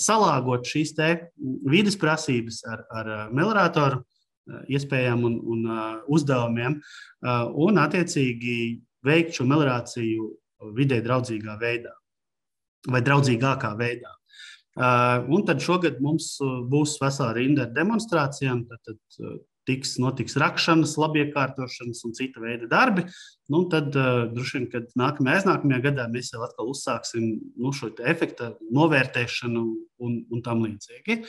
salāgot 0.00 0.68
šīs 0.68 0.94
vidas 1.70 1.96
prasības 2.00 2.60
ar, 2.68 2.84
ar 2.92 3.12
meliorātoru 3.32 4.04
iespējām 4.68 5.24
un, 5.24 5.40
un 5.40 5.66
uzdevumiem, 6.10 6.78
un 7.64 7.80
attiecīgi 7.80 8.60
veikt 9.06 9.38
šo 9.38 9.48
meliorāciju 9.48 10.30
vidē 10.76 11.00
draudzīgā 11.04 11.56
veidā 11.60 11.94
vai 12.90 13.00
draudzīgākā 13.04 13.74
veidā. 13.76 14.12
Uh, 14.78 15.26
un 15.28 15.42
tad 15.46 15.58
šogad 15.58 15.96
mums 15.98 16.36
uh, 16.38 16.60
būs 16.70 16.94
vesela 17.02 17.32
rinda 17.34 17.64
ar 17.66 17.72
demonstrācijām. 17.74 18.62
Tad, 18.70 18.80
tad 18.86 19.24
uh, 19.26 19.38
tiks, 19.66 19.96
notiks 19.98 20.36
rakšanas, 20.38 20.94
labiekārtošanas 20.98 22.04
un 22.06 22.14
cita 22.14 22.42
veida 22.42 22.68
darbi. 22.70 23.02
Nu, 23.50 23.64
tad 23.70 23.90
droši 23.90 24.56
vien, 24.56 24.68
kad 24.70 24.86
nākamajā, 24.98 25.40
aiznākamajā 25.40 25.82
gadā 25.88 26.06
mēs 26.10 26.30
jau 26.32 26.44
atkal 26.46 26.70
uzsāksim 26.70 27.26
nu, 27.58 27.72
šo 27.74 27.90
efekta 28.08 28.52
novērtēšanu 28.72 29.64
un, 30.06 30.16
un 30.30 30.42
tam 30.46 30.62
līdzīgi. 30.64 31.20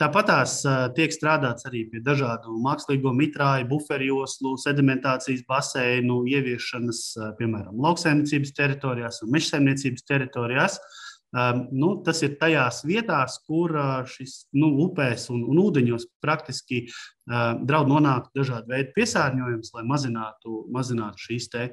Tāpat 0.00 0.28
tās 0.30 0.54
tiek 0.96 1.12
strādāts 1.14 1.66
arī 1.68 1.84
pie 1.92 2.02
dažādu 2.04 2.56
mākslīgo 2.64 3.12
mitrāju, 3.16 3.68
buferjoslu, 3.70 4.56
sedimentācijas 4.62 5.44
baseinu 5.48 6.22
ieviešanas, 6.28 7.02
piemēram, 7.40 7.76
lauksaimniecības 7.84 8.56
teritorijās 8.58 9.22
un 9.24 9.36
mežsaimniecības 9.36 10.08
teritorijās. 10.08 10.80
Uh, 10.80 11.07
nu, 11.32 11.90
tas 12.04 12.22
ir 12.24 12.38
tajās 12.40 12.82
vietās, 12.88 13.38
kur 13.44 13.74
uh, 13.76 14.06
šis 14.08 14.46
nu, 14.56 14.70
upēs 14.86 15.28
un, 15.34 15.44
un 15.44 15.60
ūdeņos 15.60 16.08
praktiski 16.24 16.86
uh, 16.88 17.58
draud 17.60 17.90
nonākt 17.90 18.32
dažādu 18.36 18.72
veidu 18.72 18.94
piesārņojums, 18.96 19.74
lai 19.76 19.84
mazinātu, 19.84 20.64
mazinātu 20.72 21.26
šīs, 21.26 21.50
te, 21.52 21.68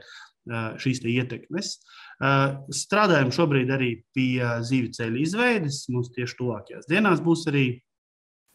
uh, 0.51 0.75
šīs 0.81 1.01
te 1.03 1.13
ietekmes. 1.13 1.77
Uh, 2.19 2.59
strādājam 2.75 3.31
šobrīd 3.35 3.71
arī 3.71 3.91
pie 4.15 4.43
zīvju 4.43 4.91
ceļu 4.99 5.23
izveides. 5.23 5.85
Mums 5.93 6.11
tieši 6.15 6.39
tuvākajās 6.41 6.91
dienās 6.91 7.23
būs 7.23 7.47
arī 7.51 7.67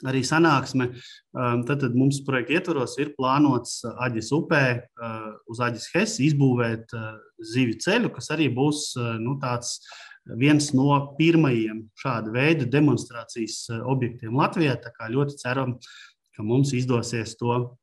arī 0.09 0.23
sanāksme. 0.25 0.87
Um, 1.37 1.65
tad, 1.69 1.83
tad 1.83 1.93
mums 1.93 2.23
projekta 2.25 2.55
ietvaros 2.57 2.95
ir 3.03 3.11
plānots 3.19 3.83
Aģis 4.01 4.31
upē 4.33 4.63
uz 5.51 5.61
Aģis 5.61 5.91
Hesi 5.93 6.25
izbūvēt 6.31 6.95
zivju 7.53 7.77
ceļu, 7.85 8.13
kas 8.15 8.31
arī 8.33 8.49
būs 8.57 8.95
nu, 9.21 9.37
tāds 9.43 9.75
viens 10.41 10.71
no 10.77 10.95
pirmajiem 11.19 11.85
šāda 11.99 12.33
veida 12.35 12.69
demonstrācijas 12.71 13.63
eh, 13.71 13.83
objektiem 13.83 14.37
Latvijā. 14.37 14.77
Tā 14.81 14.93
kā 14.97 15.11
ļoti 15.13 15.39
ceram, 15.41 15.77
ka 16.37 16.47
mums 16.47 16.75
izdosies 16.77 17.37
to 17.41 17.77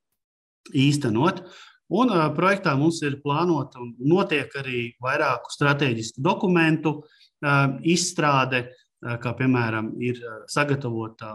īstenot. 0.75 1.43
Un 1.87 2.11
uh, 2.11 2.25
projektā 2.35 2.73
mums 2.75 2.99
ir 3.07 3.21
plānota 3.23 3.79
un 3.79 3.93
notiek 4.03 4.51
arī 4.59 4.89
vairāku 4.99 5.53
strateģisku 5.53 6.19
dokumentu 6.19 6.97
uh, 6.99 7.77
izstrāde, 7.87 8.67
kā 8.97 9.31
piemēram 9.37 9.91
ir 10.01 10.17
sagatavota 10.49 11.29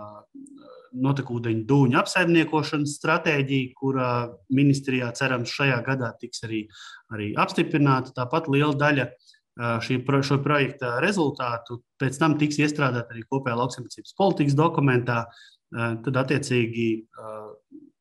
notekūdeņu 0.93 1.65
dūņu 1.69 1.99
apsaimniekošanas 2.01 2.97
stratēģija, 2.99 3.73
kurā 3.79 4.11
ministrijā 4.53 5.13
cerams 5.17 5.53
šajā 5.55 5.79
gadā 5.87 6.13
tiks 6.21 6.45
arī, 6.47 6.65
arī 7.15 7.31
apstiprināta. 7.39 8.15
Tāpat 8.17 8.51
liela 8.53 8.75
daļa 8.79 9.09
šī, 9.59 10.01
šo 10.25 10.39
projekta 10.45 10.97
rezultātu 11.05 11.83
pēc 12.01 12.19
tam 12.21 12.37
tiks 12.41 12.61
iestrādāt 12.63 13.13
arī 13.13 13.25
kopējā 13.29 13.59
lauksaimniecības 13.59 14.17
politikas 14.19 14.57
dokumentā. 14.59 15.25
Tad, 15.73 16.17
attiecīgi, 16.21 16.87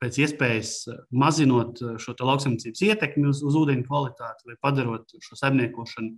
pēc 0.01 0.17
iespējas 0.25 0.71
mazinot 1.15 1.79
šo 2.03 2.15
lauksaimniecības 2.19 2.81
ietekmi 2.87 3.29
uz, 3.29 3.39
uz 3.47 3.55
ūdeņu 3.61 3.85
kvalitāti 3.87 4.49
vai 4.49 4.57
padarot 4.59 5.13
šo 5.23 5.37
saimniekošanu 5.39 6.09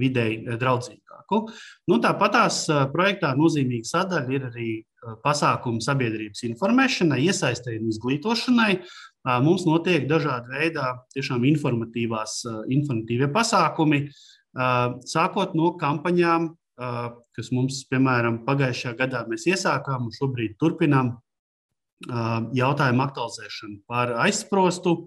vidēji 0.00 0.56
draudzīgāku. 0.60 1.42
Nu, 1.90 2.00
Tāpat 2.04 2.36
tās 2.38 2.62
projektā 2.94 3.34
nozīmīga 3.36 3.90
sadaļa 3.90 4.36
ir 4.36 4.48
arī 4.48 4.70
pasākumu 5.24 5.82
sabiedrības 5.84 6.44
informēšanai, 6.48 7.20
iesaistēji 7.28 7.82
un 7.82 7.90
izglītošanai. 7.92 8.70
Mums 9.42 9.66
notiek 9.66 10.06
dažādi 10.10 10.52
veidi 10.54 11.50
informatīvās, 11.50 12.38
informatīvie 12.72 13.28
pasākumi, 13.34 14.04
sākot 15.06 15.56
no 15.58 15.72
kampaņām, 15.80 16.50
kas 17.36 17.52
mums, 17.52 17.82
piemēram, 17.90 18.42
pagājušajā 18.46 18.96
gadā 18.98 19.24
mēs 19.30 19.46
iesākām 19.50 20.08
un 20.08 20.14
šobrīd 20.14 20.58
turpinām 20.60 21.16
jautājumu 22.56 23.02
aktualizēšanu 23.06 23.80
par 23.88 24.12
aizsprostu 24.26 24.98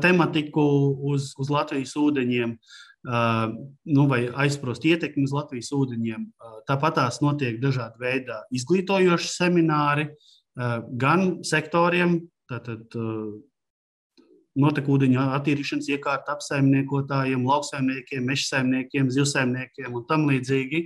tematiku 0.00 0.64
uz, 1.12 1.34
uz 1.36 1.50
Latvijas 1.52 1.92
ūdeņiem, 2.00 2.56
nu, 3.04 4.04
vai 4.08 4.20
aizsprost 4.44 4.84
ietekmi 4.88 5.26
uz 5.28 5.34
Latvijas 5.36 5.72
ūdeņiem. 5.76 6.28
Tāpat 6.68 6.96
tās 7.00 7.20
notiek 7.20 7.58
dažādi 7.60 8.00
veidi 8.00 8.38
izglītojoši 8.56 9.28
semināri 9.28 10.08
gan 10.54 11.42
sektoriem, 11.44 12.22
Tātad 12.50 12.92
notekūdeņu 14.54 15.22
attīrīšanas 15.34 15.88
iekārtu 15.96 16.30
apsaimniekotājiem, 16.34 17.46
lauksaimniekiem, 17.48 18.26
mežsaimniekiem, 18.28 19.08
zivsaimniekiem 19.14 19.96
un 19.96 20.04
tam 20.10 20.28
līdzīgi, 20.28 20.84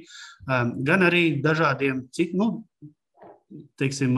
gan 0.89 1.05
arī 1.09 1.25
dažādiem 1.45 2.07
citiem, 2.15 2.39
nu, 2.41 2.49
teiksim, 3.81 4.17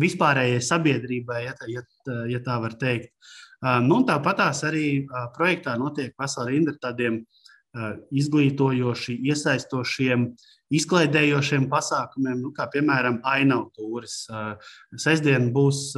vispārējai 0.00 0.62
sabiedrībai, 0.64 1.42
ja, 1.48 1.56
tā, 1.58 1.68
ja, 1.72 1.84
ja 2.30 2.40
tā 2.44 2.56
var 2.62 2.78
teikt. 2.80 3.12
Um, 3.58 3.88
nu, 3.90 4.02
Tāpatās 4.06 4.62
arī 4.68 4.88
uh, 5.02 5.28
projektā 5.34 5.74
notiek 5.80 6.14
vesela 6.18 6.50
rinda 6.50 6.76
ar 6.76 6.82
tādiem 6.88 7.22
izglītojoši, 8.14 9.18
iesaistošiem 9.28 10.24
izklaidējošiem 10.78 11.64
pasākumiem, 11.70 12.40
nu, 12.42 12.50
kā 12.56 12.66
piemēram 12.72 13.20
ainavu 13.28 13.70
tūris. 13.76 14.16
Sestdien 15.00 15.48
būs 15.54 15.94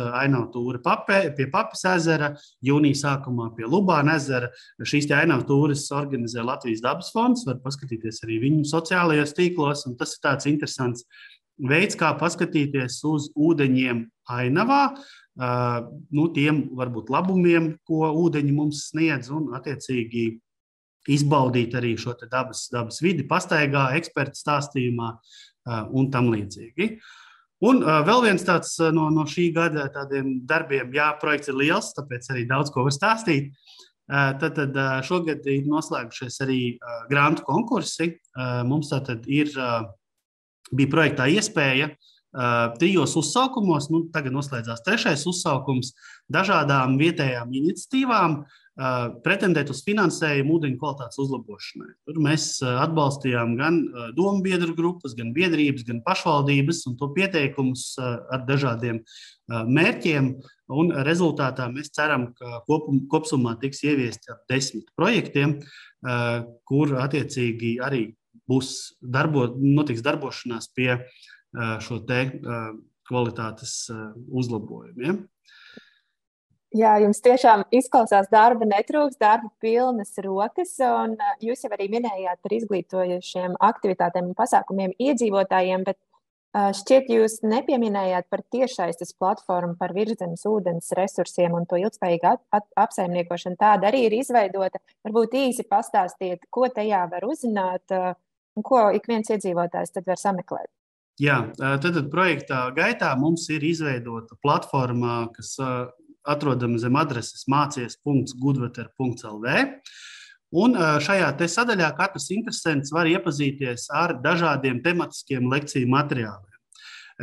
papē, 0.85 1.21
pie 1.35 1.49
Papas 1.51 1.85
ezera, 1.97 2.31
jūnija 2.63 3.01
sākumā 3.03 3.51
pie 3.57 3.67
Lubāna 3.67 4.15
ezera. 4.21 4.51
Šīs 4.83 5.11
ainavu 5.15 5.47
tūris 5.49 5.89
organizē 5.95 6.45
Latvijas 6.47 6.85
dabas 6.85 7.11
fonds, 7.15 7.47
var 7.47 7.59
paskatīties 7.65 8.23
arī 8.27 8.39
viņu 8.47 8.65
sociālajos 8.71 9.35
tīklos, 9.35 9.87
tas 9.99 10.15
ir 10.15 10.25
tāds 10.27 10.51
interesants 10.51 11.07
veids, 11.61 11.99
kā 11.99 12.15
paskatīties 12.19 13.03
uz 13.11 13.31
ūdeņiem 13.37 14.07
ainavā, 14.31 14.85
nu, 15.41 16.25
tiem 16.35 16.63
varbūt 16.77 17.09
labumiem, 17.13 17.71
ko 17.89 18.11
ūdeņi 18.27 18.53
mums 18.53 18.83
sniedz, 18.91 19.31
un 19.33 19.55
attiecīgi 19.57 20.25
izbaudīt 21.09 21.75
arī 21.79 21.95
šo 21.97 22.13
dabas, 22.27 22.67
dabas 22.73 23.01
vidi, 23.01 23.25
pastaigā, 23.25 23.87
eksperta 23.97 24.37
stāstījumā 24.37 25.15
un 25.97 26.11
tam 26.13 26.29
līdzīgi. 26.35 26.91
Un 27.61 27.83
uh, 27.85 28.01
vēl 28.07 28.25
viens 28.25 28.45
tāds 28.45 28.73
no, 28.95 29.11
no 29.13 29.27
šī 29.29 29.51
gada 29.53 29.85
darbiem, 29.93 30.95
jā, 30.97 31.11
projekts 31.21 31.53
ir 31.53 31.59
liels, 31.61 31.91
tāpēc 31.97 32.31
arī 32.33 32.47
daudz 32.49 32.73
ko 32.73 32.87
var 32.87 32.95
stāstīt. 32.97 33.51
Uh, 34.11 34.33
tad, 34.41 34.57
tad 34.57 34.79
uh, 34.81 34.97
šogad 35.07 35.45
ir 35.47 35.69
noslēgušies 35.69 36.41
arī 36.47 36.61
uh, 36.75 37.03
grantu 37.11 37.45
konkursi. 37.47 38.15
Uh, 38.33 38.63
mums 38.67 38.89
tātad 38.91 39.29
ir, 39.31 39.53
uh, 39.61 39.85
bija 40.73 40.91
projektā 40.91 41.29
iespēja 41.31 41.93
trijos 42.79 43.17
uzsaukumos, 43.19 43.91
nu, 43.91 44.05
tagad 44.15 44.35
noslēdzās 44.37 44.85
trešais 44.87 45.27
uzsaukums, 45.27 45.95
dažādām 46.31 46.99
vietējām 47.01 47.55
iniciatīvām 47.63 48.43
pretendēt 49.25 49.69
uz 49.73 49.83
finansējumu 49.85 50.55
ūdeņu 50.57 50.79
kvalitātes 50.81 51.19
uzlabošanai. 51.21 51.91
Tur 52.07 52.21
mēs 52.25 52.45
atbalstījām 52.65 53.57
gan 53.59 53.81
domu 54.17 54.41
biedru 54.47 54.73
grupas, 54.79 55.13
gan 55.19 55.35
biedrības, 55.37 55.85
gan 55.89 56.01
pašvaldības 56.07 56.87
un 56.89 56.97
to 57.01 57.11
pieteikumus 57.17 57.91
ar 58.01 58.47
dažādiem 58.49 59.03
mērķiem. 59.51 60.31
Un 60.71 60.95
rezultātā 61.05 61.67
mēs 61.75 61.91
ceram, 61.93 62.31
ka 62.39 62.63
kopum, 62.71 63.03
kopumā 63.11 63.57
tiks 63.61 63.83
ieviesti 63.85 64.31
ap 64.33 64.47
desmit 64.49 64.89
projektiem, 64.97 65.59
kur 66.71 66.95
attiecīgi 67.03 67.75
arī 67.85 68.05
būs 68.49 68.97
darbo, 69.03 69.51
notiks 69.59 70.03
darbošanās 70.07 70.71
pie 70.75 70.95
šo 71.55 72.01
te 72.07 72.25
kvalitātes 73.11 73.91
uzlabojumiem. 74.31 75.25
Jā, 76.71 76.93
jums 77.03 77.19
tiešām 77.19 77.65
izklausās 77.75 78.29
darba 78.31 78.63
netrūks, 78.69 79.17
darba 79.19 79.49
pilnas 79.59 80.13
rokas, 80.23 80.77
jūs 81.43 81.65
jau 81.67 81.71
arī 81.75 81.89
minējāt 81.91 82.39
par 82.39 82.55
izglītojošiem 82.55 83.57
aktivitātēm 83.59 84.29
un 84.31 84.37
pasākumiem 84.39 84.95
iedzīvotājiem, 85.03 85.83
bet 85.89 85.99
šķiet 86.55 87.11
jūs 87.11 87.41
nepieminējāt 87.43 88.31
par 88.31 88.45
tiešaistes 88.55 89.17
platformu 89.19 89.75
par 89.83 89.91
virzemes 89.99 90.47
ūdens 90.47 90.95
resursiem 90.95 91.59
un 91.59 91.67
to 91.67 91.79
ilgspējīgu 91.83 92.37
apsaimniekošanu. 92.85 93.59
Tāda 93.59 93.91
arī 93.91 94.07
ir 94.07 94.21
izveidota. 94.23 94.79
Varbūt 95.07 95.35
īsi 95.43 95.67
pastāstiet, 95.67 96.47
ko 96.55 96.71
tajā 96.71 97.03
var 97.11 97.27
uzzināt 97.27 97.91
un 97.99 98.67
ko 98.67 98.93
ik 98.95 99.11
viens 99.11 99.31
iedzīvotājs 99.31 99.99
tad 99.99 100.07
var 100.07 100.23
sameklēt. 100.23 100.71
Jā, 101.21 101.53
tad, 101.59 101.83
tad 101.83 102.11
projektā 102.13 102.71
gaitā 102.77 103.17
mums 103.19 103.49
ir 103.53 103.65
izveidota 103.67 104.37
platforma, 104.41 105.29
kas 105.35 105.59
atrodama 106.29 106.79
zem 106.81 106.97
adreses 107.01 107.45
mācies.gudveter.lv. 107.51 109.47
Un 110.61 110.75
šajā 111.05 111.29
sadaļā 111.47 111.97
katrs 111.99 112.31
interesants 112.35 112.93
var 112.93 113.07
iepazīties 113.07 113.89
ar 113.95 114.15
dažādiem 114.23 114.83
tematiskiem 114.85 115.51
lekciju 115.51 115.89
materiāliem. 115.91 116.50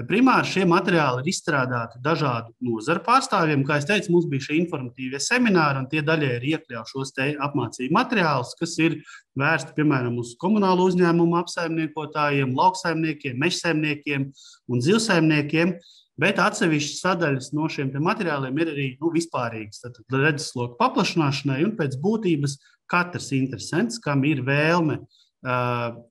Primāri 0.06 0.46
šie 0.46 0.66
materiāli 0.70 1.24
ir 1.24 1.30
izstrādāti 1.32 1.98
dažādu 2.06 2.52
nozaru 2.62 3.02
pārstāvjiem. 3.06 3.64
Kā 3.66 3.80
jau 3.80 3.88
teicu, 3.90 4.12
mums 4.14 4.28
bija 4.30 4.46
šie 4.46 4.60
informatīvie 4.60 5.18
semināri, 5.24 5.82
un 5.82 5.88
tie 5.90 6.04
daļai 6.06 6.36
ir 6.36 6.46
iekļauts 6.52 6.94
šos 6.94 7.14
apmācību 7.18 7.96
materiālus, 7.96 8.54
kas 8.60 8.76
ir 8.84 9.00
vērsti 9.40 9.74
piemēram 9.78 10.20
uz 10.22 10.36
komunālu 10.42 10.86
uzņēmumu 10.92 11.40
apsaimniekotājiem, 11.42 12.54
lauksaimniekiem, 12.60 13.40
mežsaimniekiem 13.42 14.30
un 14.70 14.86
zivsaimniekiem. 14.86 15.78
Bet 16.18 16.40
atsevišķas 16.42 17.02
sadaļas 17.02 17.52
no 17.54 17.66
šiem 17.70 17.92
materiāliem 18.02 18.58
ir 18.62 18.74
arī 18.74 18.88
nu, 19.02 19.14
vispārīgas. 19.14 19.82
Tad 19.82 20.02
redzesloka 20.14 20.78
paplašināšanai 20.82 21.64
un 21.66 21.76
pēc 21.78 21.98
būtības 22.02 22.58
katrs 22.90 23.30
interesants, 23.38 24.02
kam 24.02 24.24
ir 24.26 24.42
vēlme 24.46 25.02
uh, 25.02 25.26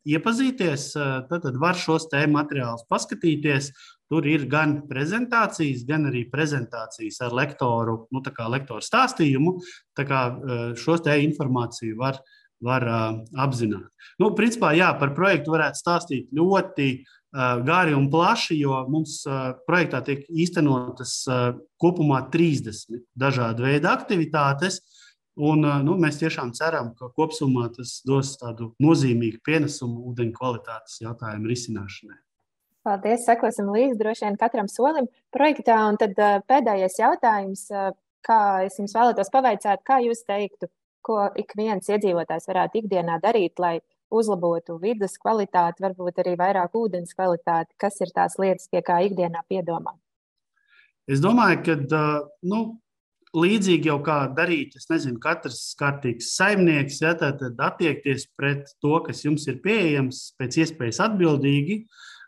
iepazīties, 0.07 0.89
tad, 1.29 1.47
var 1.61 1.79
šos 1.79 2.09
te 2.13 2.25
materiālus 2.31 2.87
paskatīties. 2.91 3.73
Tur 4.07 4.23
ir 4.31 4.45
gan 4.47 4.85
prezentācijas, 4.87 5.83
gan 5.89 6.07
arī 6.07 6.29
prezentācijas 6.31 7.19
ar 7.27 7.33
lektoru, 7.35 8.05
nu, 8.15 8.23
lektoru 8.53 8.85
stāstījumu. 8.85 9.57
Tā 9.99 10.07
kā 10.07 10.21
šos 10.79 11.03
te 11.03 11.17
informāciju 11.25 11.99
var, 11.99 12.21
var 12.63 12.87
apzināt. 13.35 13.91
Nu, 14.23 14.31
principā, 14.39 14.77
jā, 14.79 14.93
par 15.01 15.11
projektu 15.17 15.57
varētu 15.57 15.83
stāstīt 15.83 16.31
ļoti 16.39 16.91
gari 17.67 17.97
un 17.97 18.07
plaši, 18.11 18.61
jo 18.63 18.79
mums 18.89 19.19
projektā 19.67 20.01
tiek 20.07 20.23
īstenotas 20.31 21.25
kopumā 21.81 22.23
30 22.33 23.03
dažādu 23.19 23.67
veidu 23.67 23.91
aktivitātes. 23.91 24.81
Un, 25.37 25.67
nu, 25.85 25.97
mēs 26.01 26.17
tiešām 26.17 26.55
ceram, 26.57 26.95
ka 26.97 27.11
kopumā 27.13 27.67
tas 27.75 27.99
dos 28.09 28.31
tādu 28.41 28.71
nozīmīgu 28.81 29.43
pienesumu 29.45 30.07
ūdeņu 30.11 30.33
kvalitātes 30.33 31.03
jautājumu 31.03 31.51
risināšanai. 31.51 32.17
Paldies, 32.87 33.27
sekosim 33.27 33.69
līdzi 33.75 33.99
droši 33.99 34.25
vien 34.25 34.39
katram 34.41 34.69
solim 34.71 35.11
projektā. 35.35 35.77
Un 35.91 35.99
tad 36.01 36.17
pēdējais 36.49 36.97
jautājums, 37.03 37.67
kā 38.25 38.41
es 38.65 38.79
jums 38.81 38.95
vēlētos 38.97 39.33
pavaicāt, 39.35 39.83
kā 39.85 39.99
jūs 40.07 40.25
teiktu, 40.25 40.71
ko 41.05 41.27
ik 41.37 41.53
viens 41.59 41.91
iedzīvotājs 41.91 42.49
varētu 42.49 42.81
ikdienā 42.81 43.19
darīt, 43.21 43.59
lai 43.61 43.81
uzlabotu 44.09 44.79
vidas 44.81 45.19
kvalitāti, 45.21 45.83
varbūt 45.85 46.23
arī 46.23 46.37
vairāk 46.39 46.79
ūdens 46.79 47.13
kvalitāti? 47.13 47.75
Kas 47.77 48.01
ir 48.01 48.15
tās 48.15 48.39
lietas, 48.41 48.71
pie 48.73 48.81
kā 48.87 49.03
ikdienā 49.05 49.45
piedomā? 49.51 49.99
Es 51.11 51.21
domāju, 51.23 51.61
ka 51.67 52.01
nu, 52.47 52.63
līdzīgi 53.37 53.91
jau 53.91 53.99
kā 54.05 54.19
darīt, 54.37 54.77
es 54.79 54.89
nezinu, 54.91 55.21
katrs 55.23 55.75
kārtīgs 55.79 56.33
saimnieks, 56.39 57.01
ja, 57.05 57.15
tad, 57.19 57.43
attiekties 57.43 58.29
pret 58.37 58.71
to, 58.83 58.97
kas 59.07 59.25
jums 59.27 59.47
ir 59.51 59.61
pieejams, 59.65 60.31
pēc 60.41 60.61
iespējas 60.65 61.03
atbildīgi. 61.07 61.83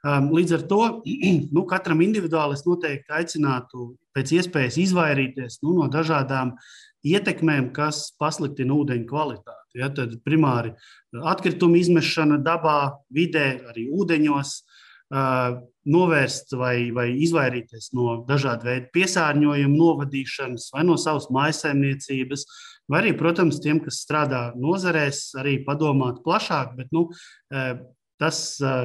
Līdz 0.07 0.57
ar 0.59 0.67
to 0.71 0.83
nu, 1.57 1.65
katram 1.71 2.05
individuāli 2.05 2.59
es 2.59 2.67
noteikti 2.69 3.15
aicinātu 3.21 3.93
pēc 4.17 4.35
iespējas 4.39 4.79
izvairīties 4.85 5.61
nu, 5.65 5.79
no 5.81 5.89
dažādām 5.93 6.55
ietekmēm, 7.07 7.71
kas 7.75 8.09
pasliktina 8.19 8.75
ūdeņu 8.75 9.07
kvalitāti. 9.09 9.79
Ja, 9.79 9.91
tad 9.95 10.17
primāri 10.27 10.73
atkritumu 11.15 11.79
izmešana 11.79 12.39
dabā, 12.43 12.99
vidē, 13.15 13.61
arī 13.71 13.87
ūdeņos, 13.95 14.55
novērst 15.09 16.53
vai, 16.61 16.91
vai 16.93 17.09
izvairīties 17.25 17.93
no 17.97 18.19
dažādu 18.29 18.69
veidu 18.69 18.91
piesārņojumu, 18.93 19.77
novadīšanas 19.77 20.71
vai 20.75 20.85
no 20.85 20.99
savas 21.01 21.31
maisaimniecības. 21.33 22.45
Vai 22.89 23.03
arī, 23.03 23.13
protams, 23.17 23.61
tiem, 23.61 23.81
kas 23.85 24.01
strādā 24.05 24.49
nozarēs, 24.57 25.35
arī 25.41 25.59
padomāt 25.65 26.23
plašāk, 26.25 26.75
bet 26.79 26.93
nu, 26.97 27.09
Tas 28.19 28.39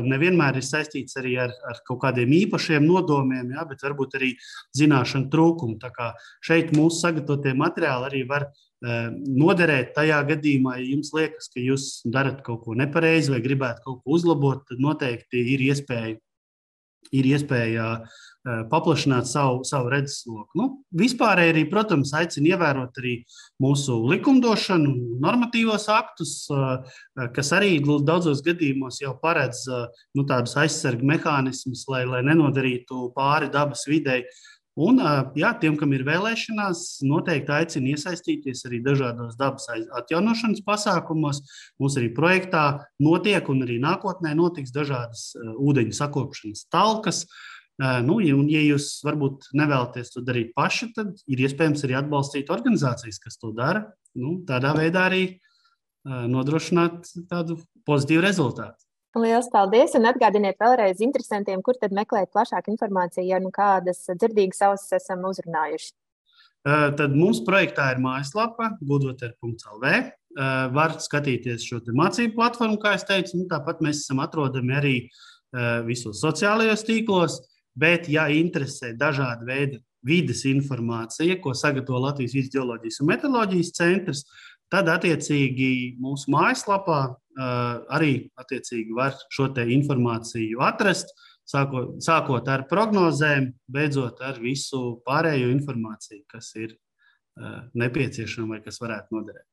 nevienmēr 0.06 0.60
ir 0.60 0.66
saistīts 0.68 1.18
arī 1.18 1.38
ar, 1.42 1.54
ar 1.70 1.80
kaut 1.88 2.04
kādiem 2.04 2.34
īpašiem 2.38 2.86
nodomiem, 2.86 3.50
ja, 3.56 3.64
bet 3.70 3.82
varbūt 3.82 4.20
arī 4.20 4.34
zināšanu 4.78 5.32
trūkumu. 5.34 5.80
Tā 5.82 5.90
kā 5.96 6.12
šeit 6.46 6.74
mūsu 6.78 7.02
sagatavotie 7.02 7.56
materiāli 7.58 8.10
arī 8.12 8.22
var 8.30 8.50
noderēt 8.84 9.94
tajā 9.96 10.20
gadījumā, 10.28 10.76
ja 10.82 10.90
jums 10.92 11.14
liekas, 11.16 11.48
ka 11.54 11.64
jūs 11.64 11.88
darat 12.14 12.44
kaut 12.46 12.66
ko 12.66 12.76
nepareizi 12.78 13.32
vai 13.32 13.42
gribētu 13.46 13.86
kaut 13.86 14.04
ko 14.04 14.18
uzlabot, 14.18 14.66
tad 14.68 14.82
noteikti 14.84 15.44
ir 15.56 15.64
iespēja, 15.70 16.18
ir 17.12 17.32
iespēja 17.34 17.88
Eh, 18.44 18.66
paplašināt 18.68 19.24
savu, 19.24 19.62
savu 19.64 19.88
redzesloku. 19.88 20.50
Nu, 20.60 20.66
vispārēji 21.00 21.54
arī, 21.54 21.62
protams, 21.72 22.10
aicinu 22.20 22.50
ievērot 22.50 22.98
arī 23.00 23.14
mūsu 23.64 23.96
likumdošanu, 24.12 24.90
normatīvos 25.24 25.86
aktus, 25.88 26.34
eh, 26.52 27.30
kas 27.38 27.54
arī 27.56 27.78
daudzos 27.80 28.42
gadījumos 28.44 29.00
jau 29.00 29.14
paredz 29.22 29.64
eh, 29.72 29.88
nu, 30.20 30.26
tādus 30.28 30.58
aizsargu 30.60 31.08
mehānismus, 31.08 31.86
lai, 31.88 32.04
lai 32.04 32.20
nenodarītu 32.28 33.14
pāri 33.16 33.48
dabas 33.48 33.88
videi. 33.88 34.26
Un, 34.74 34.98
jā, 35.38 35.52
tiem, 35.62 35.76
kam 35.78 35.92
ir 35.94 36.02
vēlēšanās, 36.08 37.04
noteikti 37.06 37.52
aicinu 37.54 37.92
iesaistīties 37.94 38.64
arī 38.66 38.80
dažādos 38.82 39.36
dabas 39.38 39.68
atjaunošanas 39.70 40.64
pasākumos. 40.66 41.44
Mums 41.78 41.98
arī 42.02 42.10
projektā 42.16 42.64
notiek 42.98 43.50
un 43.54 43.62
arī 43.68 43.78
nākotnē 43.84 44.34
notiks 44.40 44.74
dažādas 44.74 45.28
ūdeņu 45.38 45.94
sakopšanas 45.94 46.66
talkas. 46.74 47.28
Nu, 47.78 48.18
un, 48.18 48.48
ja 48.50 48.62
jūs 48.66 48.88
varbūt 49.06 49.52
nevēlaties 49.58 50.14
to 50.14 50.26
darīt 50.26 50.56
paši, 50.58 50.90
tad 50.98 51.22
ir 51.30 51.46
iespējams 51.46 51.86
arī 51.86 52.00
atbalstīt 52.02 52.50
organizācijas, 52.54 53.22
kas 53.22 53.38
to 53.42 53.54
dara. 53.54 53.86
Nu, 54.18 54.40
tādā 54.50 54.74
veidā 54.78 55.06
arī 55.10 55.24
nodrošināt 56.04 57.14
tādu 57.30 57.60
pozitīvu 57.86 58.26
rezultātu. 58.26 58.82
Lielas 59.14 59.46
paldies! 59.54 59.94
Un 59.94 60.08
atgādiniet 60.10 60.58
vēlreiz 60.58 61.02
interesantiem, 61.06 61.62
kur 61.62 61.78
tad 61.78 61.94
meklēt 61.94 62.32
plašāku 62.34 62.72
informāciju, 62.74 63.28
ja 63.30 63.38
nu 63.44 63.52
kādas 63.54 64.08
dzirdīgas 64.10 64.64
ausis 64.66 64.98
esam 64.98 65.28
uzrunājuši. 65.30 65.94
Tad 66.64 67.14
mums 67.14 67.44
projektā 67.46 67.92
ir 67.94 68.02
mājaslapa 68.02 68.72
gudvoter.lv. 68.82 69.94
Var 70.74 70.96
skatīties 71.04 71.66
šo 71.68 71.82
mācību 71.94 72.34
platformu, 72.40 72.80
kā 72.82 72.96
jau 72.96 73.06
teicu. 73.12 73.38
Nu, 73.38 73.48
tāpat 73.52 73.84
mēs 73.86 74.02
esam 74.06 74.24
atrodami 74.24 74.78
arī 74.80 74.96
visos 75.86 76.24
sociālajos 76.24 76.86
tīklos. 76.88 77.42
Bet, 77.78 78.08
ja 78.10 78.26
interesē 78.34 78.94
dažāda 78.98 79.46
veida 79.46 79.82
vidas 80.06 80.44
informācija, 80.46 81.38
ko 81.42 81.54
sagatavo 81.58 82.02
Latvijas 82.04 82.34
vidus 82.36 82.52
geoloģijas 82.54 83.00
un 83.02 83.10
meteoroloģijas 83.10 83.72
centrs, 83.78 84.24
tad 84.74 84.90
attiecīgi 84.92 86.00
mūsu 86.02 86.34
mājaslapā 86.34 87.14
arī 87.38 88.14
attiecīgi 88.40 88.96
var 88.96 89.16
šo 89.34 89.50
informāciju 89.54 90.62
atrast. 90.62 91.14
Sākot, 91.44 91.98
sākot 92.00 92.48
ar 92.48 92.68
prognozēm, 92.70 93.50
beidzot 93.68 94.22
ar 94.24 94.38
visu 94.40 95.02
pārējo 95.04 95.50
informāciju, 95.52 96.24
kas 96.32 96.54
ir 96.56 96.78
nepieciešama 97.76 98.56
vai 98.56 98.62
kas 98.64 98.80
varētu 98.80 99.18
noderēt. 99.18 99.48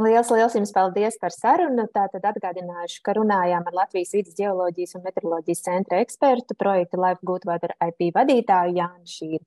Liels, 0.00 0.30
liels 0.32 0.54
jums 0.56 0.70
paldies 0.72 1.18
par 1.20 1.34
sarunu. 1.34 1.84
Tātad 1.92 2.24
atgādināšu, 2.24 3.02
ka 3.04 3.12
runājām 3.18 3.66
ar 3.68 3.74
Latvijas 3.76 4.14
vidas 4.16 4.38
geoloģijas 4.38 4.96
un 4.96 5.02
meteoroloģijas 5.04 5.64
centra 5.66 5.98
ekspertu 6.00 6.56
projekta 6.56 6.96
Life 6.96 7.20
Goodwater 7.28 7.74
IP 7.90 8.08
vadītāju 8.16 8.78
Jānu 8.78 9.12
Šīru. 9.12 9.42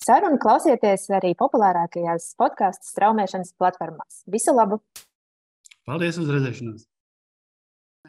Sarunu 0.00 0.38
klausieties 0.40 1.04
arī 1.12 1.34
populārākajās 1.36 2.30
podkāstu 2.40 2.88
straumēšanas 2.88 3.52
platformās. 3.60 4.22
Visu 4.32 4.56
labu! 4.56 4.80
Paldies 5.84 6.16
uz 6.22 6.32
redzēšanos! 6.32 6.86